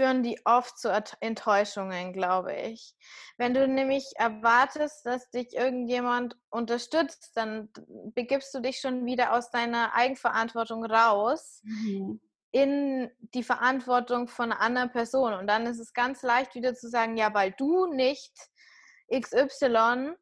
[0.00, 0.88] führen die oft zu
[1.20, 2.94] Enttäuschungen, glaube ich.
[3.36, 7.68] Wenn du nämlich erwartest, dass dich irgendjemand unterstützt, dann
[8.14, 11.60] begibst du dich schon wieder aus deiner Eigenverantwortung raus.
[11.64, 12.20] Mhm
[12.52, 15.34] in die Verantwortung von einer anderen Person.
[15.34, 18.36] Und dann ist es ganz leicht wieder zu sagen, ja, weil du nicht
[19.08, 20.14] XY,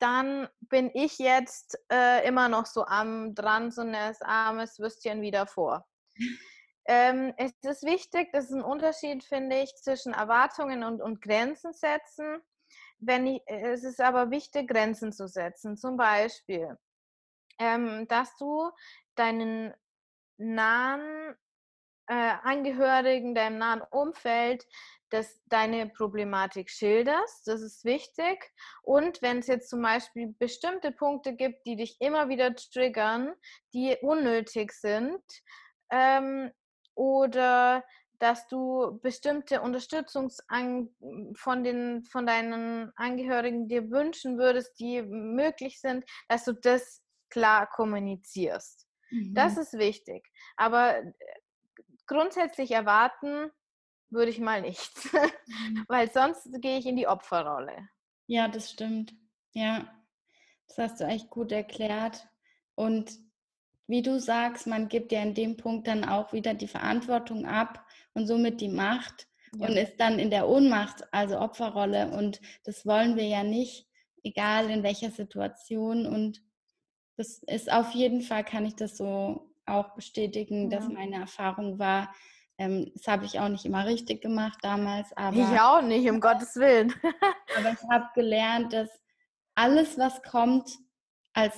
[0.00, 5.46] dann bin ich jetzt äh, immer noch so am dran, so ein armes Würstchen wieder
[5.46, 5.86] vor.
[6.88, 11.72] ähm, es ist wichtig, das ist ein Unterschied, finde ich, zwischen Erwartungen und, und Grenzen
[11.72, 12.40] setzen.
[12.98, 15.76] Wenn ich, es ist aber wichtig, Grenzen zu setzen.
[15.76, 16.76] Zum Beispiel,
[17.58, 18.70] ähm, dass du
[19.16, 19.74] deinen
[20.38, 21.34] nahen
[22.08, 24.66] äh, Angehörigen, deinem nahen Umfeld,
[25.10, 27.46] dass deine Problematik schilderst.
[27.46, 28.52] Das ist wichtig.
[28.82, 33.34] Und wenn es jetzt zum Beispiel bestimmte Punkte gibt, die dich immer wieder triggern,
[33.72, 35.22] die unnötig sind,
[35.90, 36.50] ähm,
[36.96, 37.84] oder
[38.18, 40.30] dass du bestimmte Unterstützung
[41.34, 47.68] von, den, von deinen Angehörigen dir wünschen würdest, die möglich sind, dass du das klar
[47.68, 48.86] kommunizierst.
[49.10, 49.34] Mhm.
[49.34, 50.26] Das ist wichtig.
[50.56, 51.02] Aber
[52.06, 53.50] grundsätzlich erwarten
[54.08, 55.84] würde ich mal nichts, mhm.
[55.88, 57.88] weil sonst gehe ich in die Opferrolle.
[58.26, 59.14] Ja, das stimmt.
[59.52, 59.92] Ja,
[60.68, 62.26] das hast du echt gut erklärt.
[62.74, 63.25] Und
[63.86, 67.84] wie du sagst, man gibt ja in dem Punkt dann auch wieder die Verantwortung ab
[68.14, 69.68] und somit die Macht ja.
[69.68, 72.10] und ist dann in der Ohnmacht, also Opferrolle.
[72.10, 73.86] Und das wollen wir ja nicht,
[74.24, 76.06] egal in welcher Situation.
[76.06, 76.42] Und
[77.16, 80.78] das ist auf jeden Fall, kann ich das so auch bestätigen, ja.
[80.78, 82.12] dass meine Erfahrung war,
[82.58, 85.12] ähm, das habe ich auch nicht immer richtig gemacht damals.
[85.16, 86.92] Aber, ich auch nicht, um Gottes Willen.
[87.58, 88.88] aber ich habe gelernt, dass
[89.54, 90.70] alles, was kommt,
[91.34, 91.54] als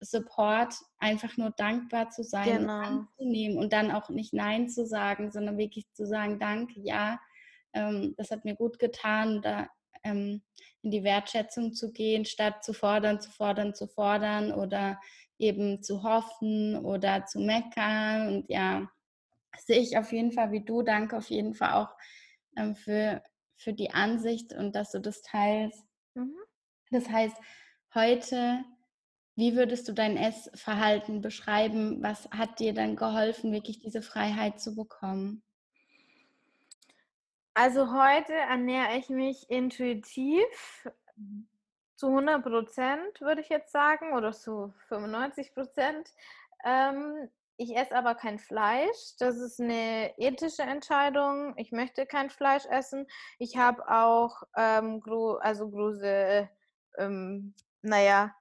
[0.00, 2.78] Support einfach nur dankbar zu sein genau.
[2.78, 7.20] und anzunehmen und dann auch nicht Nein zu sagen, sondern wirklich zu sagen, danke, ja,
[7.72, 9.68] ähm, das hat mir gut getan, da
[10.02, 10.42] ähm,
[10.82, 14.98] in die Wertschätzung zu gehen, statt zu fordern, zu fordern, zu fordern oder
[15.38, 18.28] eben zu hoffen oder zu meckern.
[18.28, 18.90] Und ja,
[19.58, 20.82] sehe ich auf jeden Fall wie du.
[20.82, 21.94] Danke auf jeden Fall auch
[22.56, 23.22] ähm, für,
[23.56, 25.84] für die Ansicht und dass du das teilst.
[26.14, 26.36] Mhm.
[26.90, 27.36] Das heißt,
[27.94, 28.64] heute,
[29.40, 32.02] wie würdest du dein Essverhalten beschreiben?
[32.02, 35.42] Was hat dir dann geholfen, wirklich diese Freiheit zu bekommen?
[37.54, 40.44] Also heute ernähre ich mich intuitiv
[41.96, 46.10] zu 100 Prozent, würde ich jetzt sagen, oder zu 95 Prozent.
[46.62, 49.16] Ähm, ich esse aber kein Fleisch.
[49.18, 51.54] Das ist eine ethische Entscheidung.
[51.56, 53.06] Ich möchte kein Fleisch essen.
[53.38, 56.46] Ich habe auch ähm, gro also große,
[56.98, 58.34] ähm, naja,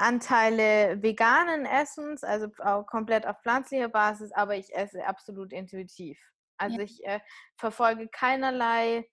[0.00, 6.18] Anteile veganen Essens, also auch komplett auf pflanzlicher Basis, aber ich esse absolut intuitiv.
[6.56, 6.82] Also ja.
[6.82, 7.20] ich äh,
[7.56, 9.08] verfolge keinerlei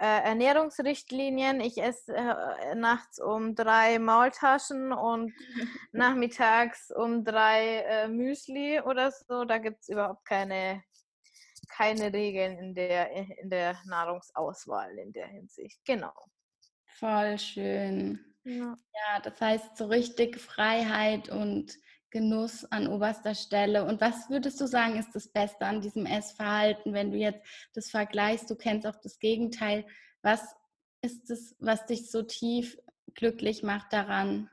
[0.00, 1.60] äh, Ernährungsrichtlinien.
[1.60, 5.32] Ich esse äh, nachts um drei Maultaschen und
[5.92, 9.44] nachmittags um drei äh, Müsli oder so.
[9.44, 10.82] Da gibt es überhaupt keine,
[11.68, 15.80] keine Regeln in der, in der Nahrungsauswahl in der Hinsicht.
[15.84, 16.14] Genau.
[16.98, 18.33] Voll schön.
[18.44, 18.76] Ja.
[18.76, 21.78] ja, das heißt so richtig Freiheit und
[22.10, 23.84] Genuss an oberster Stelle.
[23.84, 27.90] Und was würdest du sagen, ist das Beste an diesem Essverhalten, wenn du jetzt das
[27.90, 28.48] vergleichst?
[28.48, 29.84] Du kennst auch das Gegenteil.
[30.22, 30.54] Was
[31.02, 32.78] ist es, was dich so tief
[33.14, 34.48] glücklich macht daran?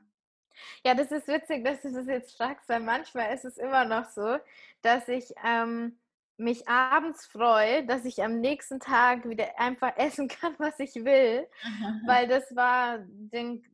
[0.84, 4.10] Ja, das ist witzig, dass du das jetzt fragst, weil manchmal ist es immer noch
[4.10, 4.38] so,
[4.82, 5.96] dass ich ähm,
[6.42, 11.48] mich abends freue, dass ich am nächsten Tag wieder einfach essen kann, was ich will,
[12.06, 13.64] weil das war denk,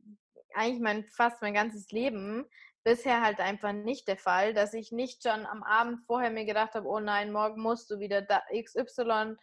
[0.53, 2.45] eigentlich mein, fast mein ganzes Leben
[2.83, 6.73] bisher halt einfach nicht der Fall, dass ich nicht schon am Abend vorher mir gedacht
[6.73, 9.35] habe, oh nein, morgen musst du wieder XY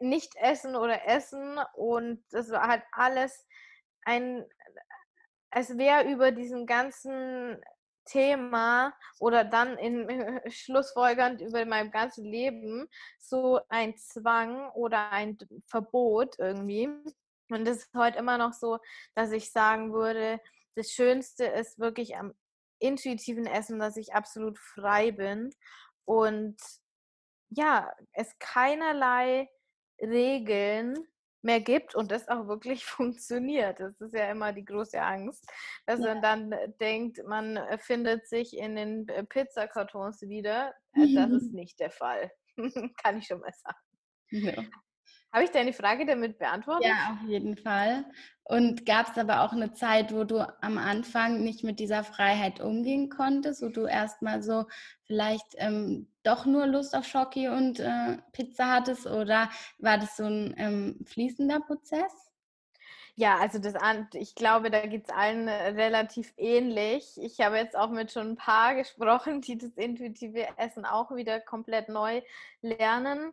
[0.00, 1.58] nicht essen oder essen.
[1.74, 3.46] Und das war halt alles
[4.02, 4.44] ein,
[5.50, 7.60] es wäre über diesen ganzen
[8.08, 16.36] Thema oder dann in schlussfolgernd über mein ganzes Leben so ein Zwang oder ein Verbot
[16.38, 16.88] irgendwie.
[17.50, 18.78] Und es ist heute immer noch so,
[19.14, 20.40] dass ich sagen würde,
[20.74, 22.34] das Schönste ist wirklich am
[22.78, 25.50] intuitiven Essen, dass ich absolut frei bin
[26.04, 26.56] und
[27.50, 29.48] ja, es keinerlei
[30.00, 30.94] Regeln
[31.42, 33.80] mehr gibt und das auch wirklich funktioniert.
[33.80, 35.46] Das ist ja immer die große Angst,
[35.86, 36.14] dass ja.
[36.14, 40.74] man dann denkt, man findet sich in den äh, Pizzakartons wieder.
[40.94, 42.30] Äh, das ist nicht der Fall.
[43.02, 43.78] Kann ich schon mal sagen.
[44.30, 44.64] Ja.
[45.32, 46.86] Habe ich deine Frage damit beantwortet?
[46.86, 48.06] Ja, auf jeden Fall.
[48.44, 52.60] Und gab es aber auch eine Zeit, wo du am Anfang nicht mit dieser Freiheit
[52.60, 54.64] umgehen konntest, wo du erstmal so
[55.04, 60.24] vielleicht ähm, doch nur Lust auf Schoki und äh, Pizza hattest oder war das so
[60.24, 62.12] ein ähm, fließender Prozess?
[63.14, 63.74] Ja, also das,
[64.12, 67.18] ich glaube, da geht es allen relativ ähnlich.
[67.20, 71.40] Ich habe jetzt auch mit schon ein paar gesprochen, die das intuitive Essen auch wieder
[71.40, 72.22] komplett neu
[72.60, 73.32] lernen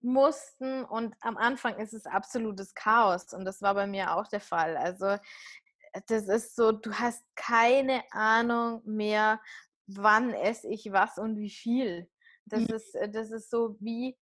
[0.00, 4.40] mussten und am Anfang ist es absolutes Chaos und das war bei mir auch der
[4.40, 4.76] Fall.
[4.76, 9.40] Also äh, das ist so, du hast keine Ahnung mehr,
[9.86, 12.10] wann esse ich was und wie viel.
[12.46, 12.74] Das, mhm.
[12.74, 14.16] ist, äh, das ist so wie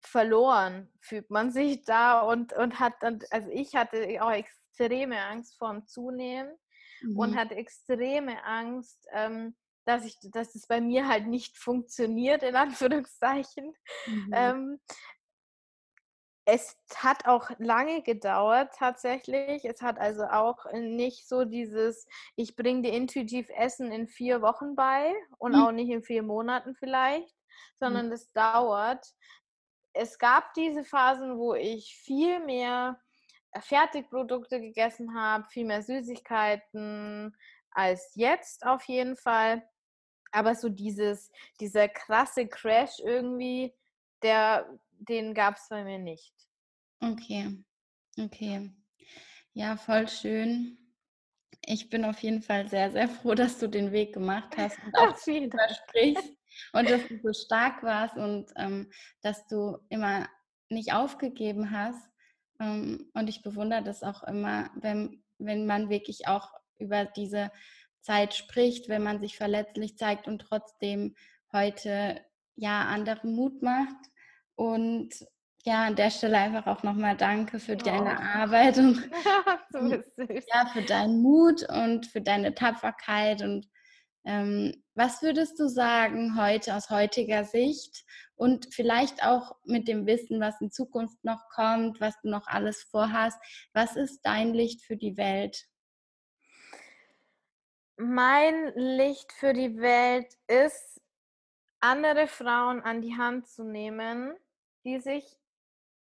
[0.00, 5.56] verloren fühlt man sich da und, und hat dann, also ich hatte auch extreme Angst
[5.58, 6.56] vorm Zunehmen
[7.02, 7.18] mhm.
[7.18, 12.56] und hatte extreme Angst, ähm, dass ich, dass es bei mir halt nicht funktioniert, in
[12.56, 13.74] Anführungszeichen.
[14.06, 14.30] Mhm.
[14.32, 14.80] Ähm,
[16.50, 19.66] es hat auch lange gedauert tatsächlich.
[19.66, 24.74] Es hat also auch nicht so dieses, ich bringe dir intuitiv Essen in vier Wochen
[24.74, 25.60] bei und mhm.
[25.60, 27.37] auch nicht in vier Monaten vielleicht,
[27.78, 28.10] sondern mhm.
[28.10, 29.06] das dauert.
[29.92, 33.00] Es gab diese Phasen, wo ich viel mehr
[33.60, 37.34] Fertigprodukte gegessen habe, viel mehr Süßigkeiten
[37.70, 39.62] als jetzt auf jeden Fall.
[40.30, 43.74] Aber so dieses, dieser krasse Crash irgendwie,
[44.22, 46.34] der, den gab es bei mir nicht.
[47.00, 47.64] Okay,
[48.18, 48.70] okay.
[49.54, 50.76] Ja, voll schön.
[51.64, 54.94] Ich bin auf jeden Fall sehr, sehr froh, dass du den Weg gemacht hast und
[54.98, 56.37] auch viel sprichst
[56.72, 58.90] und dass du so stark warst und ähm,
[59.22, 60.28] dass du immer
[60.68, 62.10] nicht aufgegeben hast.
[62.60, 67.50] Ähm, und ich bewundere das auch immer, wenn, wenn man wirklich auch über diese
[68.00, 71.14] Zeit spricht, wenn man sich verletzlich zeigt und trotzdem
[71.52, 72.20] heute
[72.56, 73.96] ja anderen Mut macht.
[74.54, 75.10] Und
[75.64, 77.82] ja, an der Stelle einfach auch nochmal danke für oh.
[77.84, 79.02] deine Arbeit und
[80.52, 83.42] ja, für deinen Mut und für deine Tapferkeit.
[83.42, 83.68] Und
[84.94, 88.04] was würdest du sagen heute aus heutiger Sicht
[88.36, 92.82] und vielleicht auch mit dem Wissen, was in Zukunft noch kommt, was du noch alles
[92.82, 93.38] vorhast,
[93.72, 95.66] was ist dein Licht für die Welt?
[97.96, 101.00] Mein Licht für die Welt ist,
[101.80, 104.34] andere Frauen an die Hand zu nehmen,
[104.84, 105.24] die sich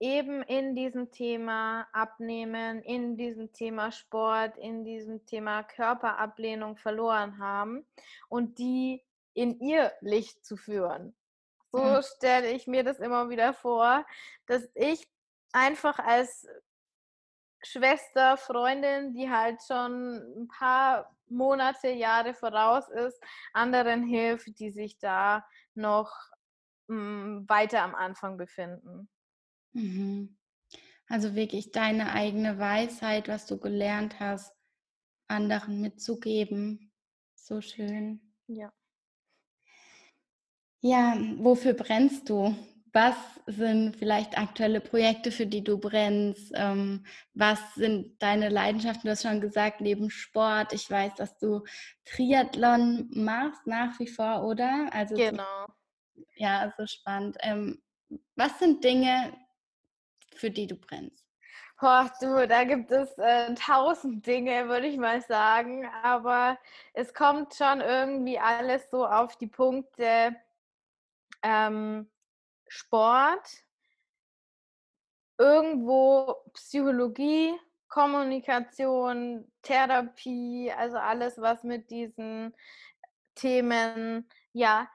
[0.00, 7.86] eben in diesem Thema Abnehmen, in diesem Thema Sport, in diesem Thema Körperablehnung verloren haben
[8.28, 11.14] und die in ihr Licht zu führen.
[11.72, 12.02] So mhm.
[12.02, 14.06] stelle ich mir das immer wieder vor,
[14.46, 15.08] dass ich
[15.52, 16.46] einfach als
[17.62, 23.20] Schwester, Freundin, die halt schon ein paar Monate, Jahre voraus ist,
[23.52, 26.12] anderen hilft, die sich da noch
[26.86, 29.08] mh, mm, weiter am Anfang befinden.
[29.72, 30.36] Mhm.
[31.08, 34.52] Also wirklich deine eigene Weisheit, was du gelernt hast,
[35.28, 36.92] anderen mitzugeben.
[37.34, 38.20] So schön.
[38.46, 38.72] Ja.
[40.80, 42.54] Ja, wofür brennst du?
[42.92, 46.52] Was sind vielleicht aktuelle Projekte, für die du brennst?
[46.54, 47.04] Ähm,
[47.34, 49.04] was sind deine Leidenschaften?
[49.04, 50.72] Du hast schon gesagt, neben Sport.
[50.72, 51.64] Ich weiß, dass du
[52.04, 54.88] Triathlon machst nach wie vor, oder?
[54.92, 55.66] Also genau.
[56.36, 57.36] Ja, so spannend.
[57.40, 57.82] Ähm,
[58.36, 59.32] was sind Dinge,
[60.38, 61.26] für die du brennst?
[61.80, 65.86] Boah, du, da gibt es äh, tausend Dinge, würde ich mal sagen.
[66.02, 66.58] Aber
[66.92, 70.34] es kommt schon irgendwie alles so auf die Punkte
[71.42, 72.10] ähm,
[72.66, 73.64] Sport,
[75.38, 77.54] irgendwo Psychologie,
[77.88, 82.54] Kommunikation, Therapie, also alles, was mit diesen
[83.34, 84.90] Themen, ja,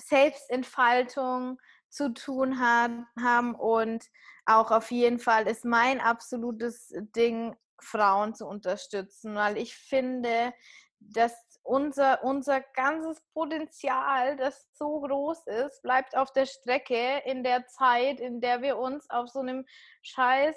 [0.00, 3.54] Selbstentfaltung, zu tun haben.
[3.54, 4.04] Und
[4.46, 10.52] auch auf jeden Fall ist mein absolutes Ding, Frauen zu unterstützen, weil ich finde,
[10.98, 17.66] dass unser, unser ganzes Potenzial, das so groß ist, bleibt auf der Strecke in der
[17.66, 19.64] Zeit, in der wir uns auf so einem
[20.02, 20.56] scheiß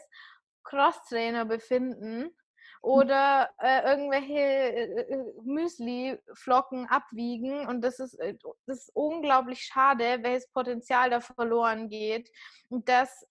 [0.63, 2.35] Crosstrainer befinden
[2.81, 7.67] oder äh, irgendwelche äh, äh, Müsli-Flocken abwiegen.
[7.67, 12.31] Und das ist, äh, das ist unglaublich schade, welches Potenzial da verloren geht.
[12.69, 13.27] Und das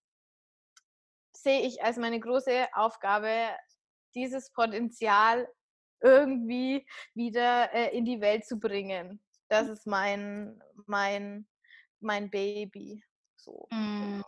[1.33, 3.49] sehe ich als meine große Aufgabe,
[4.15, 5.49] dieses Potenzial
[6.01, 9.21] irgendwie wieder äh, in die Welt zu bringen.
[9.49, 11.47] Das ist mein, mein,
[11.99, 13.03] mein Baby.
[13.37, 13.67] So.
[13.71, 14.23] Mm.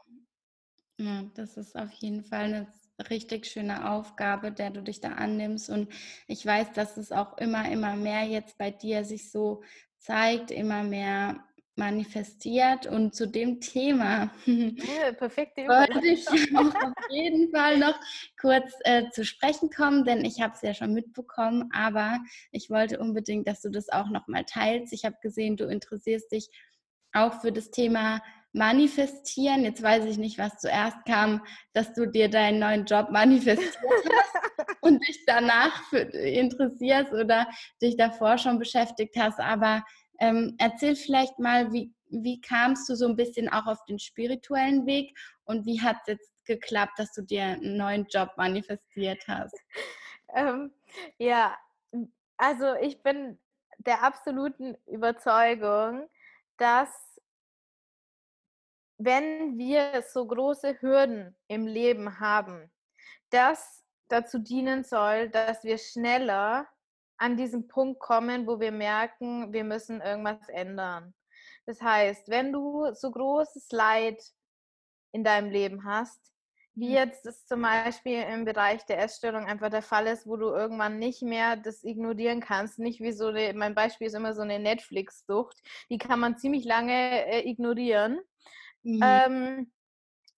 [0.99, 2.67] Ja, das ist auf jeden Fall eine
[3.11, 5.71] richtig schöne Aufgabe, der du dich da annimmst.
[5.71, 5.93] Und
[6.27, 9.63] ich weiß, dass es auch immer, immer mehr jetzt bei dir sich so
[9.99, 11.45] zeigt, immer mehr
[11.77, 12.87] manifestiert.
[12.87, 17.99] Und zu dem Thema ja, perfekte wollte ich auch auf jeden Fall noch
[18.41, 22.99] kurz äh, zu sprechen kommen, denn ich habe es ja schon mitbekommen, aber ich wollte
[22.99, 24.93] unbedingt, dass du das auch noch mal teilst.
[24.93, 26.49] Ich habe gesehen, du interessierst dich
[27.13, 29.65] auch für das Thema manifestieren.
[29.65, 34.77] Jetzt weiß ich nicht, was zuerst kam, dass du dir deinen neuen Job manifestiert hast
[34.81, 37.49] und dich danach für, interessierst oder
[37.81, 39.41] dich davor schon beschäftigt hast.
[39.41, 39.83] Aber
[40.21, 44.87] ähm, erzähl vielleicht mal, wie, wie kamst du so ein bisschen auch auf den spirituellen
[44.87, 49.57] Weg und wie hat es jetzt geklappt, dass du dir einen neuen Job manifestiert hast?
[50.35, 50.73] Ähm,
[51.19, 51.59] ja,
[52.39, 53.39] also ich bin
[53.77, 56.09] der absoluten Überzeugung,
[56.57, 57.12] dass
[59.05, 62.71] wenn wir so große Hürden im Leben haben,
[63.31, 66.69] das dazu dienen soll, dass wir schneller
[67.17, 71.15] an diesen Punkt kommen, wo wir merken, wir müssen irgendwas ändern.
[71.67, 74.21] Das heißt, wenn du so großes Leid
[75.13, 76.33] in deinem Leben hast,
[76.75, 76.95] wie hm.
[76.95, 80.99] jetzt das zum Beispiel im Bereich der Essstörung einfach der Fall ist, wo du irgendwann
[80.99, 82.79] nicht mehr das ignorieren kannst.
[82.79, 86.65] Nicht wie so eine, mein Beispiel ist immer so eine Netflix-Sucht, die kann man ziemlich
[86.65, 88.21] lange äh, ignorieren.
[88.85, 89.03] Mhm.
[89.03, 89.73] Ähm,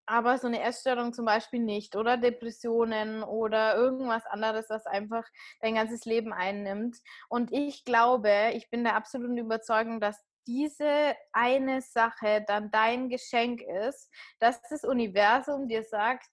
[0.07, 5.25] aber so eine Essstörung zum Beispiel nicht oder Depressionen oder irgendwas anderes, was einfach
[5.61, 6.99] dein ganzes Leben einnimmt.
[7.29, 13.63] Und ich glaube, ich bin der absoluten Überzeugung, dass diese eine Sache dann dein Geschenk
[13.63, 16.29] ist, dass das Universum dir sagt,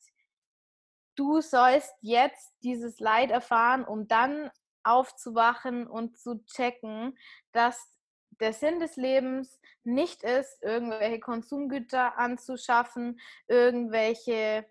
[1.15, 4.50] du sollst jetzt dieses Leid erfahren, um dann
[4.84, 7.17] aufzuwachen und zu checken,
[7.52, 7.99] dass
[8.39, 14.65] der Sinn des Lebens nicht ist, irgendwelche Konsumgüter anzuschaffen, irgendwelche,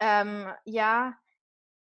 [0.00, 1.18] ähm, ja,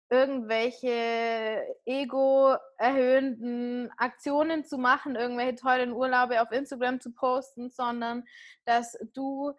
[0.09, 8.25] irgendwelche ego-erhöhenden Aktionen zu machen, irgendwelche tollen Urlaube auf Instagram zu posten, sondern
[8.65, 9.53] dass du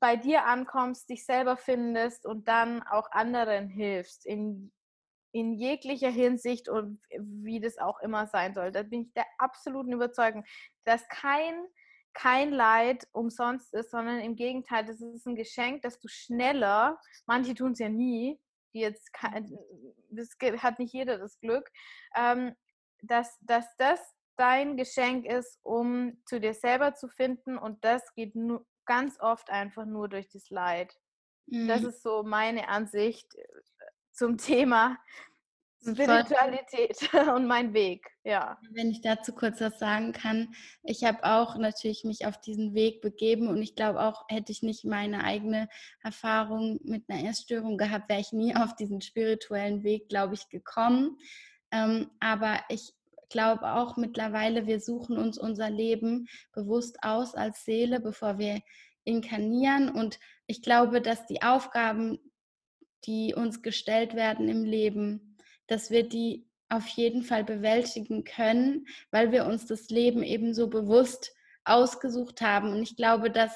[0.00, 4.72] bei dir ankommst, dich selber findest und dann auch anderen hilfst in
[5.36, 8.72] in jeglicher Hinsicht und wie das auch immer sein soll.
[8.72, 10.46] Da bin ich der absoluten Überzeugung,
[10.84, 11.66] dass kein,
[12.14, 17.54] kein Leid umsonst ist, sondern im Gegenteil, das ist ein Geschenk, dass du schneller, manche
[17.54, 18.40] tun es ja nie,
[18.72, 19.10] die jetzt
[20.10, 20.30] das
[20.62, 21.70] hat nicht jeder das Glück,
[22.14, 22.54] ähm,
[23.02, 24.00] dass, dass das
[24.36, 29.50] dein Geschenk ist, um zu dir selber zu finden und das geht nur, ganz oft
[29.50, 30.96] einfach nur durch das Leid.
[31.46, 31.68] Mhm.
[31.68, 33.44] Das ist so meine Ansicht äh,
[34.16, 34.96] zum Thema
[35.80, 36.98] Spiritualität
[37.34, 38.58] und mein Weg, ja.
[38.72, 40.52] Wenn ich dazu kurz was sagen kann,
[40.82, 44.62] ich habe auch natürlich mich auf diesen Weg begeben und ich glaube auch, hätte ich
[44.62, 45.68] nicht meine eigene
[46.02, 51.18] Erfahrung mit einer Essstörung gehabt, wäre ich nie auf diesen spirituellen Weg, glaube ich, gekommen.
[51.70, 52.94] Ähm, aber ich
[53.28, 58.60] glaube auch mittlerweile, wir suchen uns unser Leben bewusst aus als Seele, bevor wir
[59.04, 59.88] inkarnieren.
[59.88, 62.18] Und ich glaube, dass die Aufgaben,
[63.06, 65.36] die uns gestellt werden im Leben,
[65.66, 70.68] dass wir die auf jeden Fall bewältigen können, weil wir uns das Leben eben so
[70.68, 71.32] bewusst
[71.64, 72.72] ausgesucht haben.
[72.72, 73.52] Und ich glaube, dass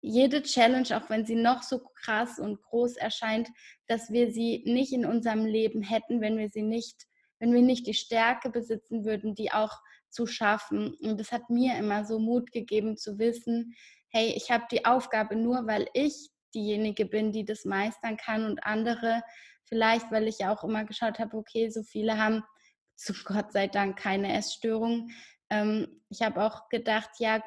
[0.00, 3.48] jede Challenge, auch wenn sie noch so krass und groß erscheint,
[3.86, 7.06] dass wir sie nicht in unserem Leben hätten, wenn wir sie nicht
[7.42, 9.76] wenn wir nicht die Stärke besitzen würden, die auch
[10.10, 10.94] zu schaffen.
[11.02, 13.74] Und das hat mir immer so Mut gegeben zu wissen,
[14.10, 18.64] hey, ich habe die Aufgabe nur, weil ich diejenige bin, die das meistern kann und
[18.64, 19.22] andere
[19.64, 22.42] vielleicht, weil ich ja auch immer geschaut habe, okay, so viele haben
[22.96, 25.10] zu Gott sei Dank keine Essstörung.
[25.50, 27.42] Ähm, ich habe auch gedacht, ja,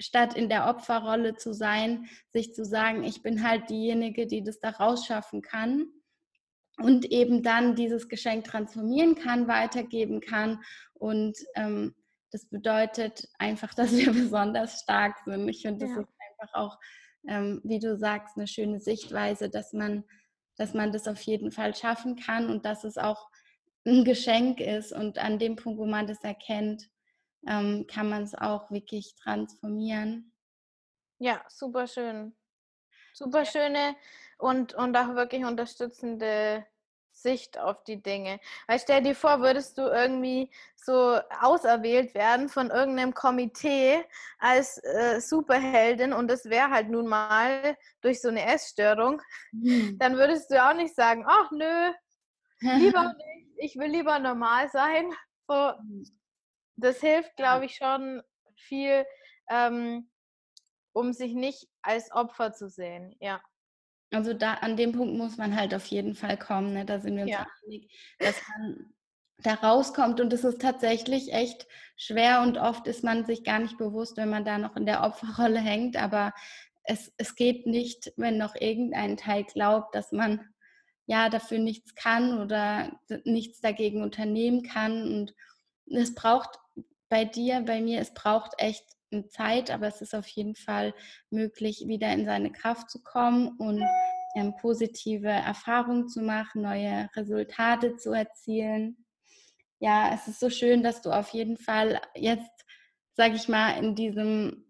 [0.00, 4.58] statt in der Opferrolle zu sein, sich zu sagen, ich bin halt diejenige, die das
[4.60, 5.86] da rausschaffen kann
[6.78, 10.62] und eben dann dieses Geschenk transformieren kann, weitergeben kann.
[10.94, 11.94] Und ähm,
[12.32, 15.48] das bedeutet einfach, dass wir besonders stark sind.
[15.48, 16.02] Ich finde, das ja.
[16.02, 16.78] ist einfach auch,
[17.28, 20.04] ähm, wie du sagst, eine schöne Sichtweise, dass man,
[20.56, 23.30] dass man das auf jeden Fall schaffen kann und dass es auch
[23.86, 24.92] ein Geschenk ist.
[24.92, 26.90] Und an dem Punkt, wo man das erkennt,
[27.46, 30.32] ähm, kann man es auch wirklich transformieren.
[31.18, 32.34] Ja, super schön.
[33.12, 33.94] Super schöne
[34.38, 36.66] und, und auch wirklich unterstützende
[37.24, 38.38] Sicht auf die Dinge.
[38.68, 44.04] Weil stell dir vor, würdest du irgendwie so auserwählt werden von irgendeinem Komitee
[44.38, 49.20] als äh, Superheldin und das wäre halt nun mal durch so eine Essstörung,
[49.52, 49.98] mhm.
[49.98, 51.92] dann würdest du auch nicht sagen, ach nö,
[52.60, 55.10] lieber nicht, ich will lieber normal sein.
[55.48, 55.72] So,
[56.76, 58.22] das hilft, glaube ich, schon
[58.54, 59.06] viel,
[59.48, 60.10] ähm,
[60.92, 63.40] um sich nicht als Opfer zu sehen, ja.
[64.14, 66.84] Also da an dem Punkt muss man halt auf jeden Fall kommen, ne?
[66.84, 67.46] da sind wir uns ja.
[67.64, 68.94] einig, dass man
[69.38, 73.76] da rauskommt und es ist tatsächlich echt schwer und oft ist man sich gar nicht
[73.76, 76.32] bewusst, wenn man da noch in der Opferrolle hängt, aber
[76.84, 80.40] es, es geht nicht, wenn noch irgendein Teil glaubt, dass man
[81.06, 85.34] ja dafür nichts kann oder nichts dagegen unternehmen kann und
[85.86, 86.58] es braucht
[87.08, 88.84] bei dir, bei mir, es braucht echt
[89.28, 90.94] Zeit, aber es ist auf jeden Fall
[91.30, 93.82] möglich, wieder in seine Kraft zu kommen und
[94.36, 99.06] ähm, positive Erfahrungen zu machen, neue Resultate zu erzielen.
[99.78, 102.64] Ja, es ist so schön, dass du auf jeden Fall jetzt,
[103.14, 104.64] sage ich mal, in diesem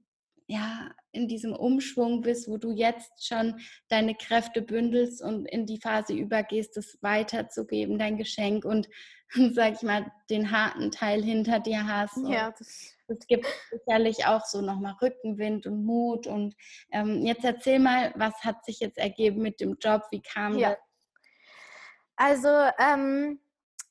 [0.46, 5.80] ja, in diesem Umschwung bist, wo du jetzt schon deine Kräfte bündelst und in die
[5.80, 8.88] Phase übergehst, das weiterzugeben, dein Geschenk und,
[9.52, 12.18] sag ich mal, den harten Teil hinter dir hast.
[12.28, 16.26] Ja, das es gibt sicherlich auch so nochmal Rückenwind und Mut.
[16.26, 16.54] Und
[16.90, 20.02] ähm, jetzt erzähl mal, was hat sich jetzt ergeben mit dem Job?
[20.10, 20.70] Wie kam ja.
[20.70, 20.78] das?
[22.16, 22.48] Also,
[22.78, 23.40] ähm,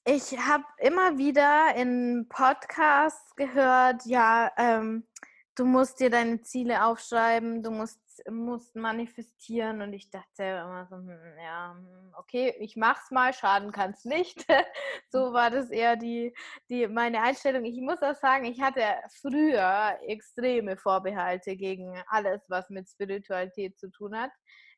[0.05, 5.07] ich habe immer wieder in Podcasts gehört, ja, ähm,
[5.55, 7.99] du musst dir deine Ziele aufschreiben, du musst,
[8.30, 9.82] musst manifestieren.
[9.82, 14.05] Und ich dachte immer so, hm, ja, hm, okay, ich mach's mal, schaden kann es
[14.05, 14.45] nicht.
[15.09, 16.34] so war das eher die,
[16.70, 17.66] die, meine Einstellung.
[17.66, 18.84] Ich muss auch sagen, ich hatte
[19.22, 24.32] früher extreme Vorbehalte gegen alles, was mit Spiritualität zu tun hat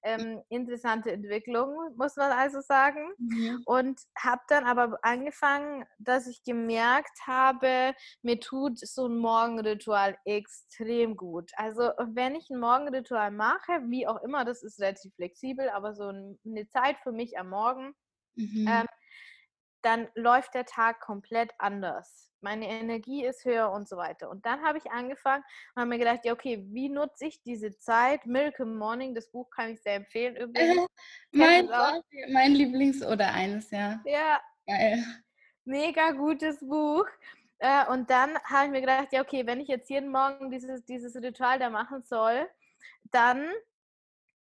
[0.06, 3.10] ähm, interessante Entwicklung, muss man also sagen.
[3.18, 3.64] Mhm.
[3.66, 11.18] Und habe dann aber angefangen, dass ich gemerkt habe, mir tut so ein Morgenritual extrem
[11.18, 11.51] gut.
[11.56, 16.08] Also wenn ich ein Morgenritual mache, wie auch immer, das ist relativ flexibel, aber so
[16.08, 17.93] eine Zeit für mich am Morgen,
[18.36, 18.68] mhm.
[18.70, 18.86] ähm,
[19.86, 24.30] dann läuft der Tag komplett anders meine Energie ist höher und so weiter.
[24.30, 27.78] Und dann habe ich angefangen und habe mir gedacht, ja, okay, wie nutze ich diese
[27.80, 28.26] Zeit?
[28.26, 30.36] Milk in Morning, das Buch kann ich sehr empfehlen.
[30.38, 30.88] Übrigens.
[31.32, 31.68] mein,
[32.32, 34.00] mein Lieblings- oder eines, ja.
[34.06, 34.40] Ja.
[34.68, 35.04] Geil.
[35.66, 37.08] Mega gutes Buch.
[37.58, 40.86] Äh, und dann habe ich mir gedacht, ja, okay, wenn ich jetzt jeden Morgen dieses,
[40.86, 42.48] dieses Ritual da machen soll,
[43.12, 43.50] dann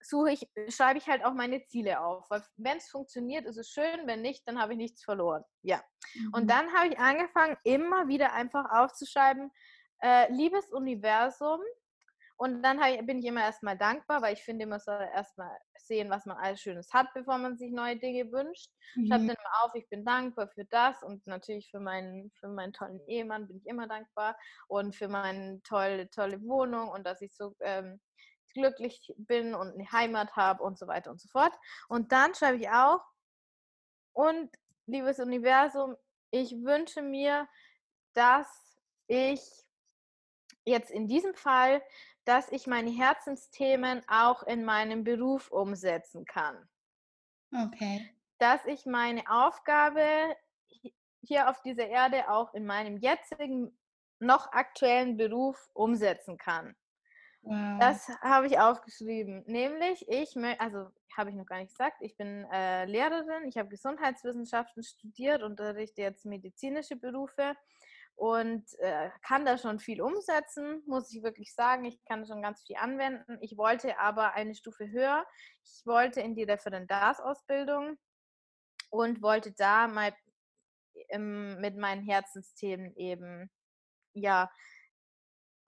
[0.01, 2.31] suche ich, schreibe ich halt auch meine Ziele auf.
[2.31, 5.45] Weil wenn es funktioniert, ist es schön, wenn nicht, dann habe ich nichts verloren.
[5.63, 5.83] Ja.
[6.15, 6.31] Mhm.
[6.35, 9.51] Und dann habe ich angefangen, immer wieder einfach aufzuschreiben,
[10.03, 11.61] äh, liebes Universum,
[12.41, 16.09] Und dann ich, bin ich immer erstmal dankbar, weil ich finde, man soll erstmal sehen,
[16.09, 18.71] was man alles Schönes hat, bevor man sich neue Dinge wünscht.
[18.95, 19.07] Mhm.
[19.07, 22.73] Schreibe dann immer auf, ich bin dankbar für das und natürlich für meinen, für meinen
[22.73, 24.37] tollen Ehemann bin ich immer dankbar
[24.69, 28.01] und für meine tolle, tolle Wohnung und dass ich so ähm,
[28.59, 31.53] glücklich bin und eine Heimat habe und so weiter und so fort.
[31.89, 33.01] Und dann schreibe ich auch,
[34.13, 34.51] und
[34.87, 35.97] liebes Universum,
[36.31, 37.49] ich wünsche mir,
[38.15, 38.49] dass
[39.07, 39.41] ich
[40.65, 41.81] jetzt in diesem Fall
[42.29, 46.69] dass ich meine Herzensthemen auch in meinem Beruf umsetzen kann.
[47.51, 48.07] Okay.
[48.39, 50.07] Dass ich meine Aufgabe
[51.23, 53.75] hier auf dieser Erde auch in meinem jetzigen,
[54.21, 56.77] noch aktuellen Beruf umsetzen kann.
[57.43, 59.45] Das habe ich aufgeschrieben.
[59.47, 63.69] Nämlich, ich, also habe ich noch gar nicht gesagt, ich bin äh, Lehrerin, ich habe
[63.69, 67.57] Gesundheitswissenschaften studiert, unterrichte jetzt medizinische Berufe
[68.15, 71.85] und äh, kann da schon viel umsetzen, muss ich wirklich sagen.
[71.85, 73.39] Ich kann schon ganz viel anwenden.
[73.41, 75.25] Ich wollte aber eine Stufe höher.
[75.65, 77.97] Ich wollte in die Referendarsausbildung
[78.91, 80.13] und wollte da mal
[81.11, 83.51] im, mit meinen Herzensthemen eben,
[84.15, 84.51] ja,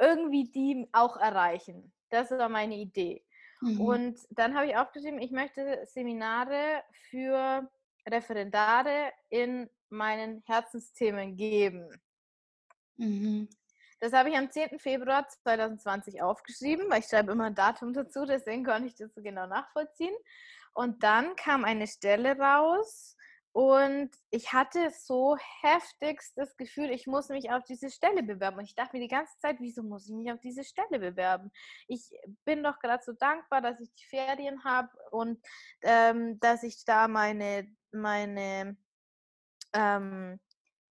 [0.00, 1.92] irgendwie die auch erreichen.
[2.08, 3.24] Das war meine Idee.
[3.60, 3.80] Mhm.
[3.80, 7.70] Und dann habe ich aufgeschrieben, ich möchte Seminare für
[8.08, 11.88] Referendare in meinen Herzensthemen geben.
[12.96, 13.48] Mhm.
[14.00, 14.78] Das habe ich am 10.
[14.78, 19.20] Februar 2020 aufgeschrieben, weil ich schreibe immer ein Datum dazu, deswegen konnte ich das so
[19.20, 20.14] genau nachvollziehen.
[20.72, 23.16] Und dann kam eine Stelle raus
[23.52, 28.58] und ich hatte so heftigst das Gefühl, ich muss mich auf diese Stelle bewerben.
[28.58, 31.50] Und ich dachte mir die ganze Zeit, wieso muss ich mich auf diese Stelle bewerben?
[31.88, 32.12] Ich
[32.44, 35.44] bin doch gerade so dankbar, dass ich die Ferien habe und
[35.82, 38.76] ähm, dass ich da meine, meine
[39.72, 40.38] ähm,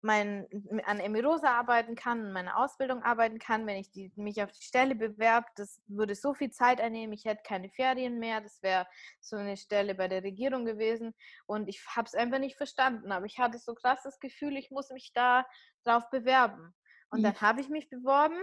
[0.03, 0.49] mein,
[0.85, 4.97] an Emirosa arbeiten kann, meine Ausbildung arbeiten kann, wenn ich die, mich auf die Stelle
[4.97, 8.87] bewerbe, das würde so viel Zeit einnehmen, ich hätte keine Ferien mehr, das wäre
[9.21, 11.15] so eine Stelle bei der Regierung gewesen.
[11.47, 14.71] Und ich habe es einfach nicht verstanden, aber ich hatte so krass das Gefühl, ich
[14.71, 15.47] muss mich da
[15.85, 16.75] drauf bewerben.
[17.11, 17.25] Und mhm.
[17.25, 18.43] dann habe ich mich beworben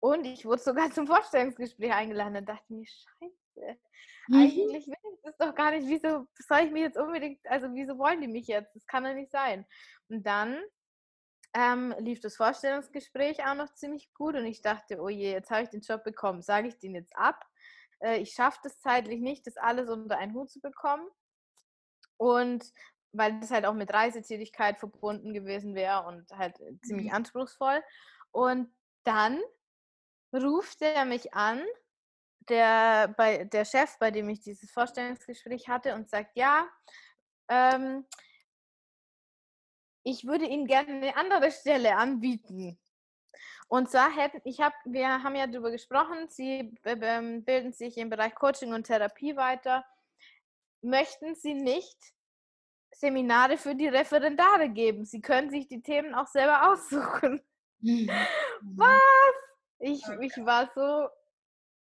[0.00, 2.36] und ich wurde sogar zum Vorstellungsgespräch eingeladen.
[2.36, 3.41] Und dachte mir, scheiße,
[4.28, 4.36] mhm.
[4.36, 7.98] eigentlich will ich das doch gar nicht, wieso soll ich mich jetzt unbedingt, also wieso
[7.98, 8.74] wollen die mich jetzt?
[8.74, 9.66] Das kann doch nicht sein.
[10.08, 10.62] Und dann
[11.54, 15.62] ähm, lief das Vorstellungsgespräch auch noch ziemlich gut und ich dachte, oh je, jetzt habe
[15.62, 17.44] ich den Job bekommen, sage ich den jetzt ab?
[18.00, 21.06] Äh, ich schaffe das zeitlich nicht, das alles unter einen Hut zu bekommen.
[22.16, 22.64] Und
[23.12, 27.14] weil das halt auch mit Reisetätigkeit verbunden gewesen wäre und halt ziemlich mhm.
[27.14, 27.82] anspruchsvoll.
[28.30, 28.74] Und
[29.04, 29.40] dann
[30.32, 31.62] ruft er mich an,
[32.48, 36.68] der, bei, der Chef, bei dem ich dieses Vorstellungsgespräch hatte, und sagt, ja,
[37.48, 38.06] ähm,
[40.04, 42.78] ich würde Ihnen gerne eine andere Stelle anbieten.
[43.68, 48.34] Und zwar hätten, ich habe, wir haben ja darüber gesprochen, Sie bilden sich im Bereich
[48.34, 49.84] Coaching und Therapie weiter.
[50.82, 51.98] Möchten Sie nicht
[52.90, 55.04] Seminare für die Referendare geben?
[55.04, 57.40] Sie können sich die Themen auch selber aussuchen.
[57.80, 58.10] Mhm.
[58.60, 59.00] Was?
[59.78, 61.08] Ich, ich war so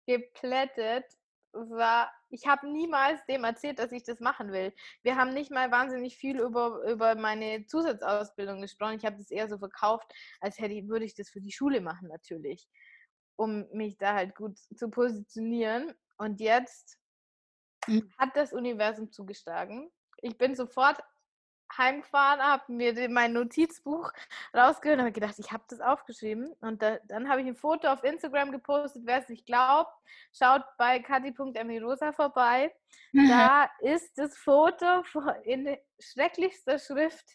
[0.06, 1.06] geplättet
[1.56, 4.74] war, ich habe niemals dem erzählt, dass ich das machen will.
[5.04, 8.98] Wir haben nicht mal wahnsinnig viel über, über meine Zusatzausbildung gesprochen.
[8.98, 11.82] Ich habe das eher so verkauft, als hätte ich, würde ich das für die Schule
[11.82, 12.68] machen natürlich,
[13.38, 15.94] um mich da halt gut zu positionieren.
[16.18, 16.98] Und jetzt
[17.88, 18.12] mhm.
[18.18, 19.92] hat das Universum zugeschlagen.
[20.22, 21.00] Ich bin sofort
[21.78, 24.12] heimgefahren, habe mir mein Notizbuch
[24.54, 26.54] rausgehört und habe gedacht, ich habe das aufgeschrieben.
[26.62, 29.04] Und da, dann habe ich ein Foto auf Instagram gepostet.
[29.06, 29.92] Wer es nicht glaubt,
[30.34, 32.74] schaut bei kati.emirosa vorbei.
[33.14, 35.04] Da ist das Foto
[35.44, 37.26] in schrecklichster Schrift,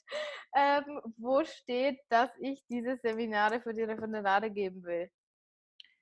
[0.55, 5.11] ähm, wo steht, dass ich diese Seminare für die Referendare geben will.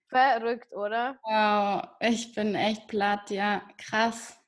[0.08, 1.18] Verrückt, oder?
[1.22, 4.40] Wow, ich bin echt platt, ja, krass.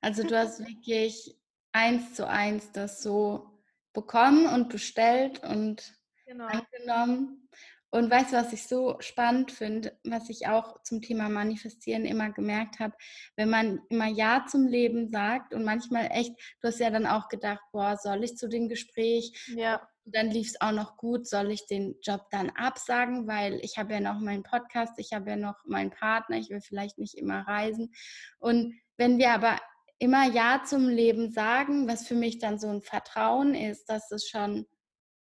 [0.00, 1.36] Also du hast wirklich
[1.74, 3.50] eins zu eins das so
[3.92, 5.94] bekommen und bestellt und
[6.26, 6.46] genau.
[6.46, 7.48] angenommen.
[7.90, 12.30] Und weißt du, was ich so spannend finde, was ich auch zum Thema Manifestieren immer
[12.30, 12.92] gemerkt habe,
[13.36, 17.28] wenn man immer Ja zum Leben sagt und manchmal echt, du hast ja dann auch
[17.28, 19.32] gedacht, boah, soll ich zu dem Gespräch?
[19.54, 19.80] Ja.
[20.06, 23.94] dann lief es auch noch gut, soll ich den Job dann absagen, weil ich habe
[23.94, 27.46] ja noch meinen Podcast, ich habe ja noch meinen Partner, ich will vielleicht nicht immer
[27.46, 27.94] reisen.
[28.38, 29.56] Und wenn wir aber
[30.04, 34.28] immer Ja zum Leben sagen, was für mich dann so ein Vertrauen ist, dass es
[34.28, 34.66] schon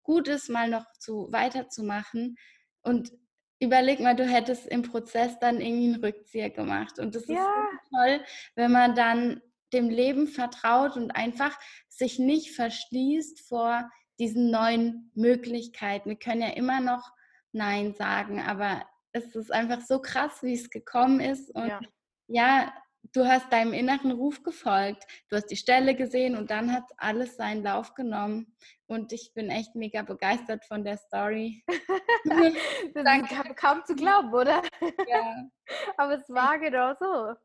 [0.04, 2.36] gut ist, mal noch zu weiterzumachen.
[2.82, 3.14] Und
[3.60, 7.00] überleg mal, du hättest im Prozess dann irgendwie einen Rückzieher gemacht.
[7.00, 7.36] Und das ja.
[7.38, 8.22] ist toll,
[8.56, 11.58] wenn man dann dem Leben vertraut und einfach
[11.88, 16.10] sich nicht verschließt vor diesen neuen Möglichkeiten.
[16.10, 17.10] Wir können ja immer noch
[17.54, 21.50] Nein sagen, aber es ist einfach so krass, wie es gekommen ist.
[21.56, 21.80] Und ja,
[22.28, 22.74] ja
[23.12, 25.06] du hast deinem inneren Ruf gefolgt.
[25.30, 28.56] Du hast die Stelle gesehen und dann hat alles seinen Lauf genommen.
[28.88, 31.64] Und ich bin echt mega begeistert von der Story.
[32.24, 34.62] das ist kaum zu glauben, oder?
[35.08, 35.50] Ja.
[35.98, 37.36] Aber es war genau so.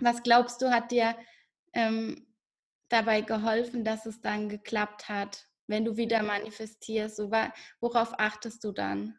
[0.00, 1.16] Was glaubst du, hat dir
[1.72, 2.26] ähm,
[2.88, 7.16] dabei geholfen, dass es dann geklappt hat, wenn du wieder manifestierst?
[7.16, 7.32] So,
[7.80, 9.18] worauf achtest du dann?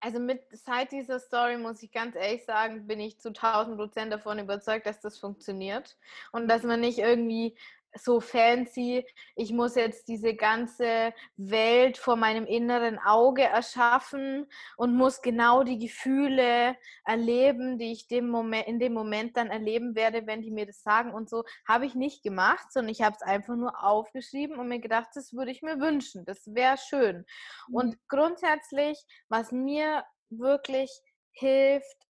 [0.00, 4.12] Also mit seit dieser Story muss ich ganz ehrlich sagen, bin ich zu 1000 Prozent
[4.12, 5.96] davon überzeugt, dass das funktioniert
[6.30, 7.56] und dass man nicht irgendwie
[7.94, 15.22] so fancy, ich muss jetzt diese ganze Welt vor meinem inneren Auge erschaffen und muss
[15.22, 20.42] genau die Gefühle erleben, die ich dem Moment, in dem Moment dann erleben werde, wenn
[20.42, 23.56] die mir das sagen und so, habe ich nicht gemacht, sondern ich habe es einfach
[23.56, 27.24] nur aufgeschrieben und mir gedacht, das würde ich mir wünschen, das wäre schön.
[27.70, 28.00] Und mhm.
[28.08, 30.90] grundsätzlich, was mir wirklich
[31.32, 32.07] hilft,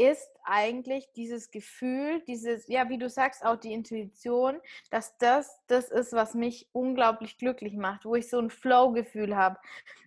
[0.00, 4.58] ist eigentlich dieses Gefühl, dieses, ja, wie du sagst, auch die Intuition,
[4.90, 9.58] dass das das ist, was mich unglaublich glücklich macht, wo ich so ein Flow-Gefühl habe.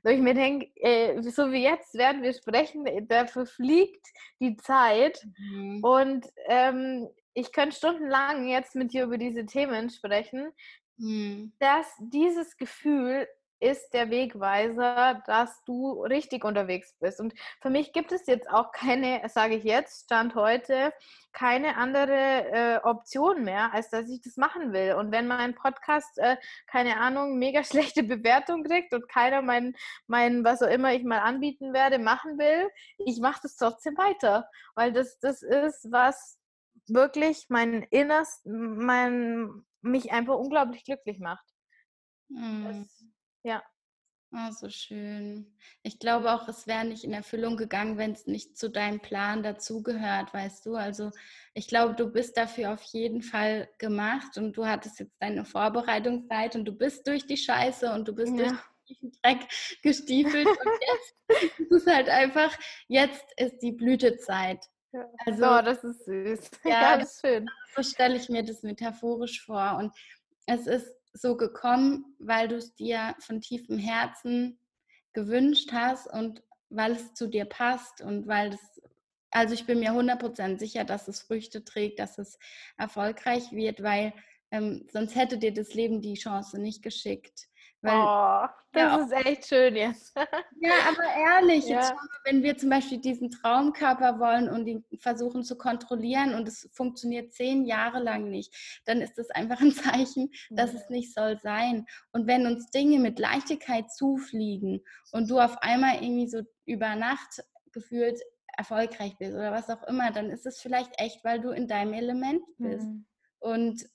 [0.04, 4.08] Wo ich mir denke, äh, so wie jetzt werden wir sprechen, da verfliegt
[4.40, 5.84] die Zeit mhm.
[5.84, 10.52] und ähm, ich könnte stundenlang jetzt mit dir über diese Themen sprechen,
[10.98, 11.54] mhm.
[11.60, 13.28] dass dieses Gefühl
[13.64, 17.20] ist der Wegweiser, dass du richtig unterwegs bist.
[17.20, 20.94] Und für mich gibt es jetzt auch keine, sage ich jetzt, Stand heute,
[21.32, 24.96] keine andere äh, Option mehr, als dass ich das machen will.
[24.96, 26.38] Und wenn mein Podcast, äh,
[26.68, 29.76] keine Ahnung, mega schlechte Bewertung kriegt und keiner mein,
[30.08, 34.50] mein, was auch immer ich mal anbieten werde, machen will, ich mache das trotzdem weiter.
[34.76, 36.38] Weil das, das ist, was
[36.88, 41.46] wirklich mein Innerst, mein, mich einfach unglaublich glücklich macht.
[42.30, 42.66] Mm.
[42.66, 43.03] Das,
[43.44, 43.64] ja.
[44.36, 45.46] Oh, so schön.
[45.84, 49.44] Ich glaube auch, es wäre nicht in Erfüllung gegangen, wenn es nicht zu deinem Plan
[49.44, 50.76] dazugehört, weißt du.
[50.76, 51.12] Also
[51.54, 56.56] ich glaube, du bist dafür auf jeden Fall gemacht und du hattest jetzt deine Vorbereitungszeit
[56.56, 58.60] und du bist durch die Scheiße und du bist ja.
[58.88, 59.48] durch den Dreck
[59.84, 60.72] gestiefelt und
[61.38, 64.66] jetzt ist es halt einfach, jetzt ist die Blütezeit.
[65.28, 66.52] Also, oh, das ist süß.
[66.66, 67.48] Ja, ja das ist schön.
[67.76, 69.94] So stelle ich mir das metaphorisch vor und
[70.48, 74.60] es ist so gekommen, weil du es dir von tiefem Herzen
[75.14, 78.82] gewünscht hast und weil es zu dir passt und weil es,
[79.30, 82.40] also ich bin mir 100% sicher, dass es Früchte trägt, dass es
[82.78, 84.14] erfolgreich wird, weil
[84.52, 87.48] ähm, sonst hätte dir das Leben die Chance nicht geschickt.
[87.84, 90.16] Weil, oh, das ja, ist echt schön jetzt.
[90.62, 91.82] ja, aber ehrlich, ja.
[91.82, 96.70] jetzt, wenn wir zum Beispiel diesen Traumkörper wollen und ihn versuchen zu kontrollieren und es
[96.72, 100.78] funktioniert zehn Jahre lang nicht, dann ist das einfach ein Zeichen, dass mhm.
[100.78, 101.86] es nicht soll sein.
[102.14, 104.82] Und wenn uns Dinge mit Leichtigkeit zufliegen
[105.12, 108.20] und du auf einmal irgendwie so über Nacht gefühlt
[108.58, 111.94] erfolgreich bist oder was auch immer, dann ist es vielleicht echt, weil du in deinem
[111.94, 112.88] Element bist.
[112.88, 113.06] Mhm.
[113.40, 113.86] Und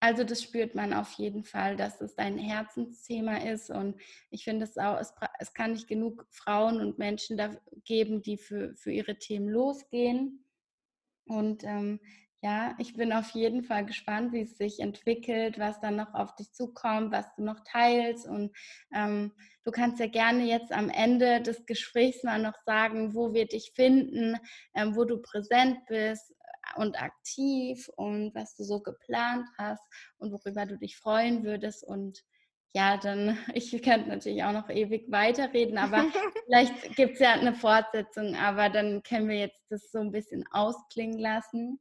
[0.00, 4.64] also das spürt man auf jeden Fall, dass es ein Herzensthema ist und ich finde
[4.64, 8.92] es auch, es, es, kann nicht genug Frauen und Menschen da geben, die für, für
[8.92, 10.44] ihre Themen losgehen.
[11.26, 12.00] Und ähm,
[12.42, 16.34] ja, ich bin auf jeden Fall gespannt, wie es sich entwickelt, was dann noch auf
[16.36, 18.28] dich zukommt, was du noch teilst.
[18.28, 18.54] Und
[18.94, 19.32] ähm,
[19.64, 23.72] du kannst ja gerne jetzt am Ende des Gesprächs mal noch sagen, wo wir dich
[23.74, 24.36] finden,
[24.74, 26.35] ähm, wo du präsent bist,
[26.76, 29.82] und aktiv und was du so geplant hast
[30.18, 31.84] und worüber du dich freuen würdest.
[31.84, 32.24] Und
[32.74, 36.04] ja, dann, ich könnte natürlich auch noch ewig weiterreden, aber
[36.46, 40.44] vielleicht gibt es ja eine Fortsetzung, aber dann können wir jetzt das so ein bisschen
[40.52, 41.80] ausklingen lassen.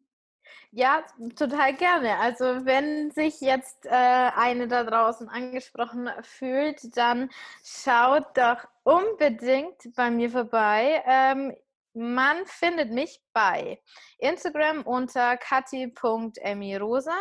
[0.71, 1.03] Ja,
[1.35, 2.17] total gerne.
[2.17, 7.29] Also wenn sich jetzt äh, eine da draußen angesprochen fühlt, dann
[7.63, 11.01] schaut doch unbedingt bei mir vorbei.
[11.07, 11.55] Ähm,
[11.95, 13.81] man findet mich bei
[14.19, 17.15] Instagram unter kati.emirosa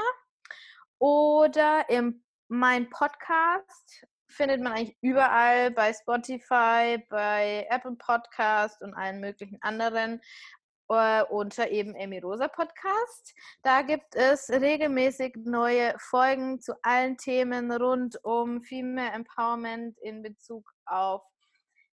[0.99, 9.21] oder im mein Podcast findet man eigentlich überall bei Spotify, bei Apple Podcast und allen
[9.21, 10.21] möglichen anderen
[10.89, 13.35] äh, unter eben Emirosa Podcast.
[13.63, 20.69] Da gibt es regelmäßig neue Folgen zu allen Themen rund um Female Empowerment in Bezug
[20.87, 21.23] auf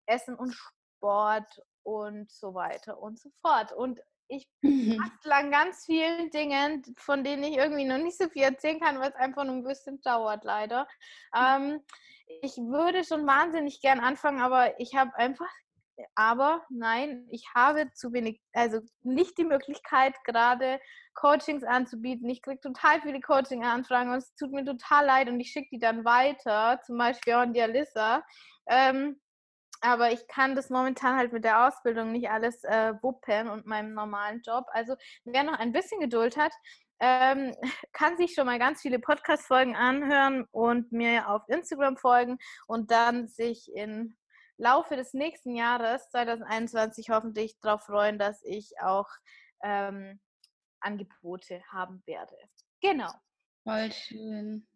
[0.05, 3.71] Essen und Sport und so weiter und so fort.
[3.71, 8.43] Und ich bastel an ganz vielen Dingen, von denen ich irgendwie noch nicht so viel
[8.43, 10.85] erzählen kann, weil es einfach nur ein bisschen dauert, leider.
[11.33, 11.79] Ähm,
[12.41, 15.49] ich würde schon wahnsinnig gern anfangen, aber ich habe einfach,
[16.15, 20.81] aber nein, ich habe zu wenig, also nicht die Möglichkeit, gerade
[21.13, 22.29] Coachings anzubieten.
[22.29, 25.79] Ich kriege total viele Coaching-Anfragen und es tut mir total leid und ich schicke die
[25.79, 28.25] dann weiter, zum Beispiel an die Alissa.
[28.67, 29.17] Ähm,
[29.81, 33.93] aber ich kann das momentan halt mit der Ausbildung nicht alles äh, wuppen und meinem
[33.93, 34.65] normalen Job.
[34.71, 36.53] Also wer noch ein bisschen Geduld hat,
[36.99, 37.55] ähm,
[37.93, 43.27] kann sich schon mal ganz viele Podcast-Folgen anhören und mir auf Instagram folgen und dann
[43.27, 44.15] sich im
[44.57, 49.07] Laufe des nächsten Jahres, 2021, hoffentlich darauf freuen, dass ich auch
[49.61, 50.19] ähm,
[50.79, 52.35] Angebote haben werde.
[52.81, 53.11] Genau.
[53.63, 54.67] Voll schön.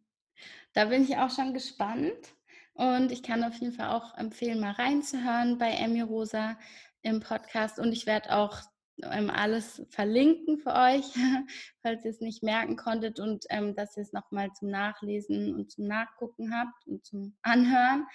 [0.73, 2.35] Da bin ich auch schon gespannt.
[2.73, 6.57] Und ich kann auf jeden Fall auch empfehlen, mal reinzuhören bei Emmy Rosa
[7.01, 7.79] im Podcast.
[7.79, 8.61] Und ich werde auch
[9.03, 11.05] ähm, alles verlinken für euch,
[11.81, 15.71] falls ihr es nicht merken konntet und ähm, dass ihr es nochmal zum Nachlesen und
[15.71, 18.05] zum Nachgucken habt und zum Anhören.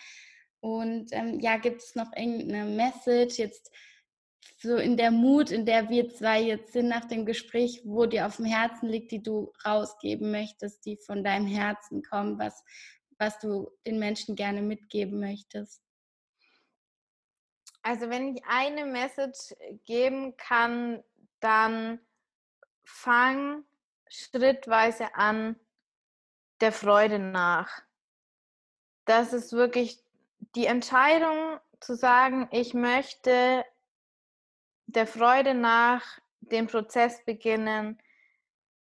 [0.60, 3.70] Und ähm, ja, gibt es noch irgendeine Message jetzt
[4.58, 8.26] so in der Mut, in der wir zwei jetzt sind nach dem Gespräch, wo dir
[8.26, 12.64] auf dem Herzen liegt, die du rausgeben möchtest, die von deinem Herzen kommen, was
[13.18, 15.82] was du den Menschen gerne mitgeben möchtest?
[17.82, 19.54] Also wenn ich eine Message
[19.84, 21.04] geben kann,
[21.40, 22.00] dann
[22.84, 23.64] fang
[24.08, 25.56] schrittweise an
[26.60, 27.82] der Freude nach.
[29.04, 30.02] Das ist wirklich
[30.54, 33.64] die Entscheidung zu sagen, ich möchte
[34.86, 36.02] der Freude nach
[36.40, 38.00] den Prozess beginnen,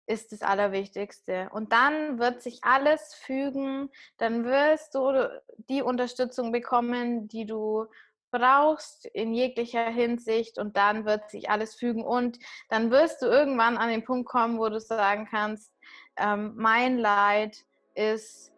[0.07, 1.49] ist das Allerwichtigste.
[1.51, 5.29] Und dann wird sich alles fügen, dann wirst du
[5.69, 7.85] die Unterstützung bekommen, die du
[8.31, 12.37] brauchst in jeglicher Hinsicht und dann wird sich alles fügen und
[12.69, 15.71] dann wirst du irgendwann an den Punkt kommen, wo du sagen kannst,
[16.17, 18.51] ähm, mein Leid ist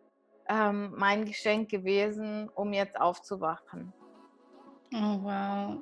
[0.50, 3.94] ähm, mein Geschenk gewesen, um jetzt aufzuwachen.
[4.94, 5.78] Oh wow.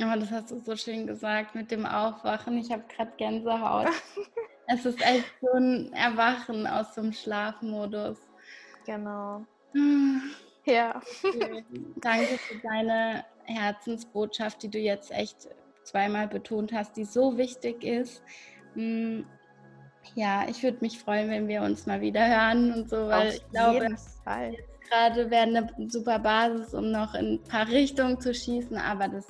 [0.00, 2.58] Aber das hast du so schön gesagt mit dem Aufwachen.
[2.58, 3.88] Ich habe gerade Gänsehaut.
[4.68, 8.18] Es ist echt so ein Erwachen aus dem Schlafmodus.
[8.84, 9.44] Genau.
[10.64, 11.00] Ja.
[11.96, 15.48] Danke für deine Herzensbotschaft, die du jetzt echt
[15.84, 18.22] zweimal betont hast, die so wichtig ist.
[18.74, 19.26] Hm,
[20.14, 23.34] ja, ich würde mich freuen, wenn wir uns mal wieder hören und so, weil Auf
[23.34, 23.96] ich glaube,
[24.90, 29.26] gerade wäre eine super Basis, um noch in ein paar Richtungen zu schießen, aber das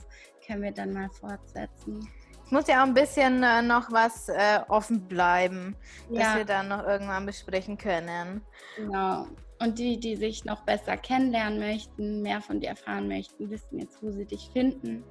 [0.46, 2.08] können wir dann mal fortsetzen.
[2.48, 5.76] Es muss ja auch ein bisschen äh, noch was äh, offen bleiben,
[6.08, 6.20] ja.
[6.22, 8.40] dass wir dann noch irgendwann besprechen können.
[8.74, 9.26] Genau.
[9.60, 14.02] Und die, die sich noch besser kennenlernen möchten, mehr von dir erfahren möchten, wissen jetzt,
[14.02, 15.04] wo sie dich finden.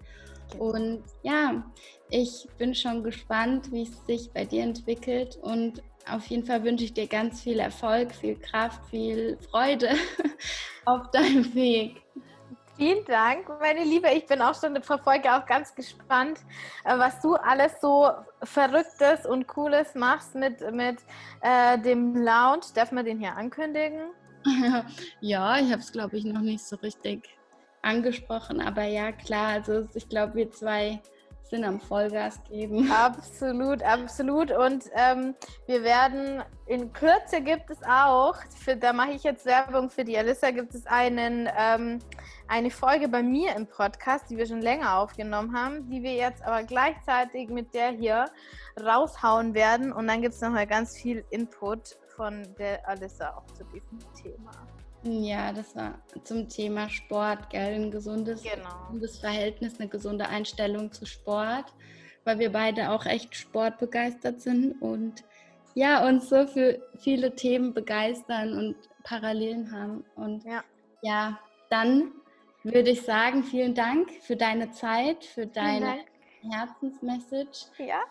[0.49, 0.63] Genau.
[0.63, 1.63] Und ja,
[2.09, 5.37] ich bin schon gespannt, wie es sich bei dir entwickelt.
[5.39, 9.91] Und auf jeden Fall wünsche ich dir ganz viel Erfolg, viel Kraft, viel Freude
[10.85, 12.01] auf deinem Weg.
[12.77, 14.07] Vielen Dank, meine Liebe.
[14.09, 16.41] Ich bin auch schon verfolge auch ganz gespannt,
[16.85, 18.11] äh, was du alles so
[18.43, 20.99] Verrücktes und Cooles machst mit, mit
[21.41, 22.61] äh, dem Lounge.
[22.75, 24.11] Darf man den hier ankündigen?
[25.21, 27.27] ja, ich habe es, glaube ich, noch nicht so richtig
[27.81, 28.61] angesprochen.
[28.61, 31.01] Aber ja, klar, also ich glaube, wir zwei
[31.49, 32.91] sind am Vollgas geben.
[32.91, 34.51] Absolut, absolut.
[34.51, 35.35] Und ähm,
[35.65, 40.17] wir werden in Kürze gibt es auch, für, da mache ich jetzt Werbung für die
[40.17, 41.99] Alissa, gibt es einen, ähm,
[42.47, 46.43] eine Folge bei mir im Podcast, die wir schon länger aufgenommen haben, die wir jetzt
[46.43, 48.25] aber gleichzeitig mit der hier
[48.81, 49.93] raushauen werden.
[49.93, 54.51] Und dann gibt es nochmal ganz viel Input von der Alissa auch zu diesem Thema.
[55.03, 57.75] Ja, das war zum Thema Sport, gell?
[57.75, 58.69] Ein gesundes, genau.
[58.87, 61.65] gesundes Verhältnis, eine gesunde Einstellung zu Sport,
[62.25, 65.23] weil wir beide auch echt sportbegeistert sind und
[65.75, 70.03] ja, uns so für viele Themen begeistern und Parallelen haben.
[70.15, 70.63] Und ja,
[71.03, 71.39] ja
[71.69, 72.11] dann
[72.63, 75.99] würde ich sagen, vielen Dank für deine Zeit, für deine
[76.49, 77.67] Herzensmessage.
[77.77, 78.01] Ja,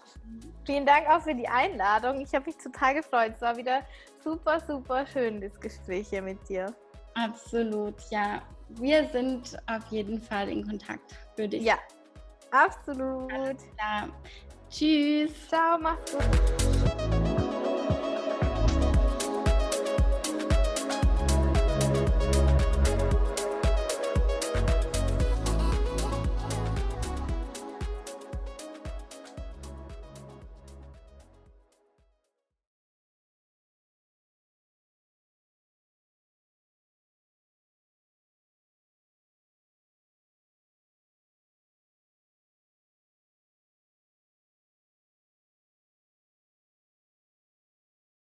[0.64, 2.20] vielen Dank auch für die Einladung.
[2.20, 3.32] Ich habe mich total gefreut.
[3.34, 3.82] Es war wieder
[4.26, 6.74] super, super schön, das Gespräch hier mit dir.
[7.14, 8.42] Absolut, ja.
[8.70, 11.78] Wir sind auf jeden Fall in Kontakt, würde ich Ja,
[12.50, 13.30] absolut.
[14.68, 15.48] Tschüss.
[15.48, 17.25] Ciao, mach's gut.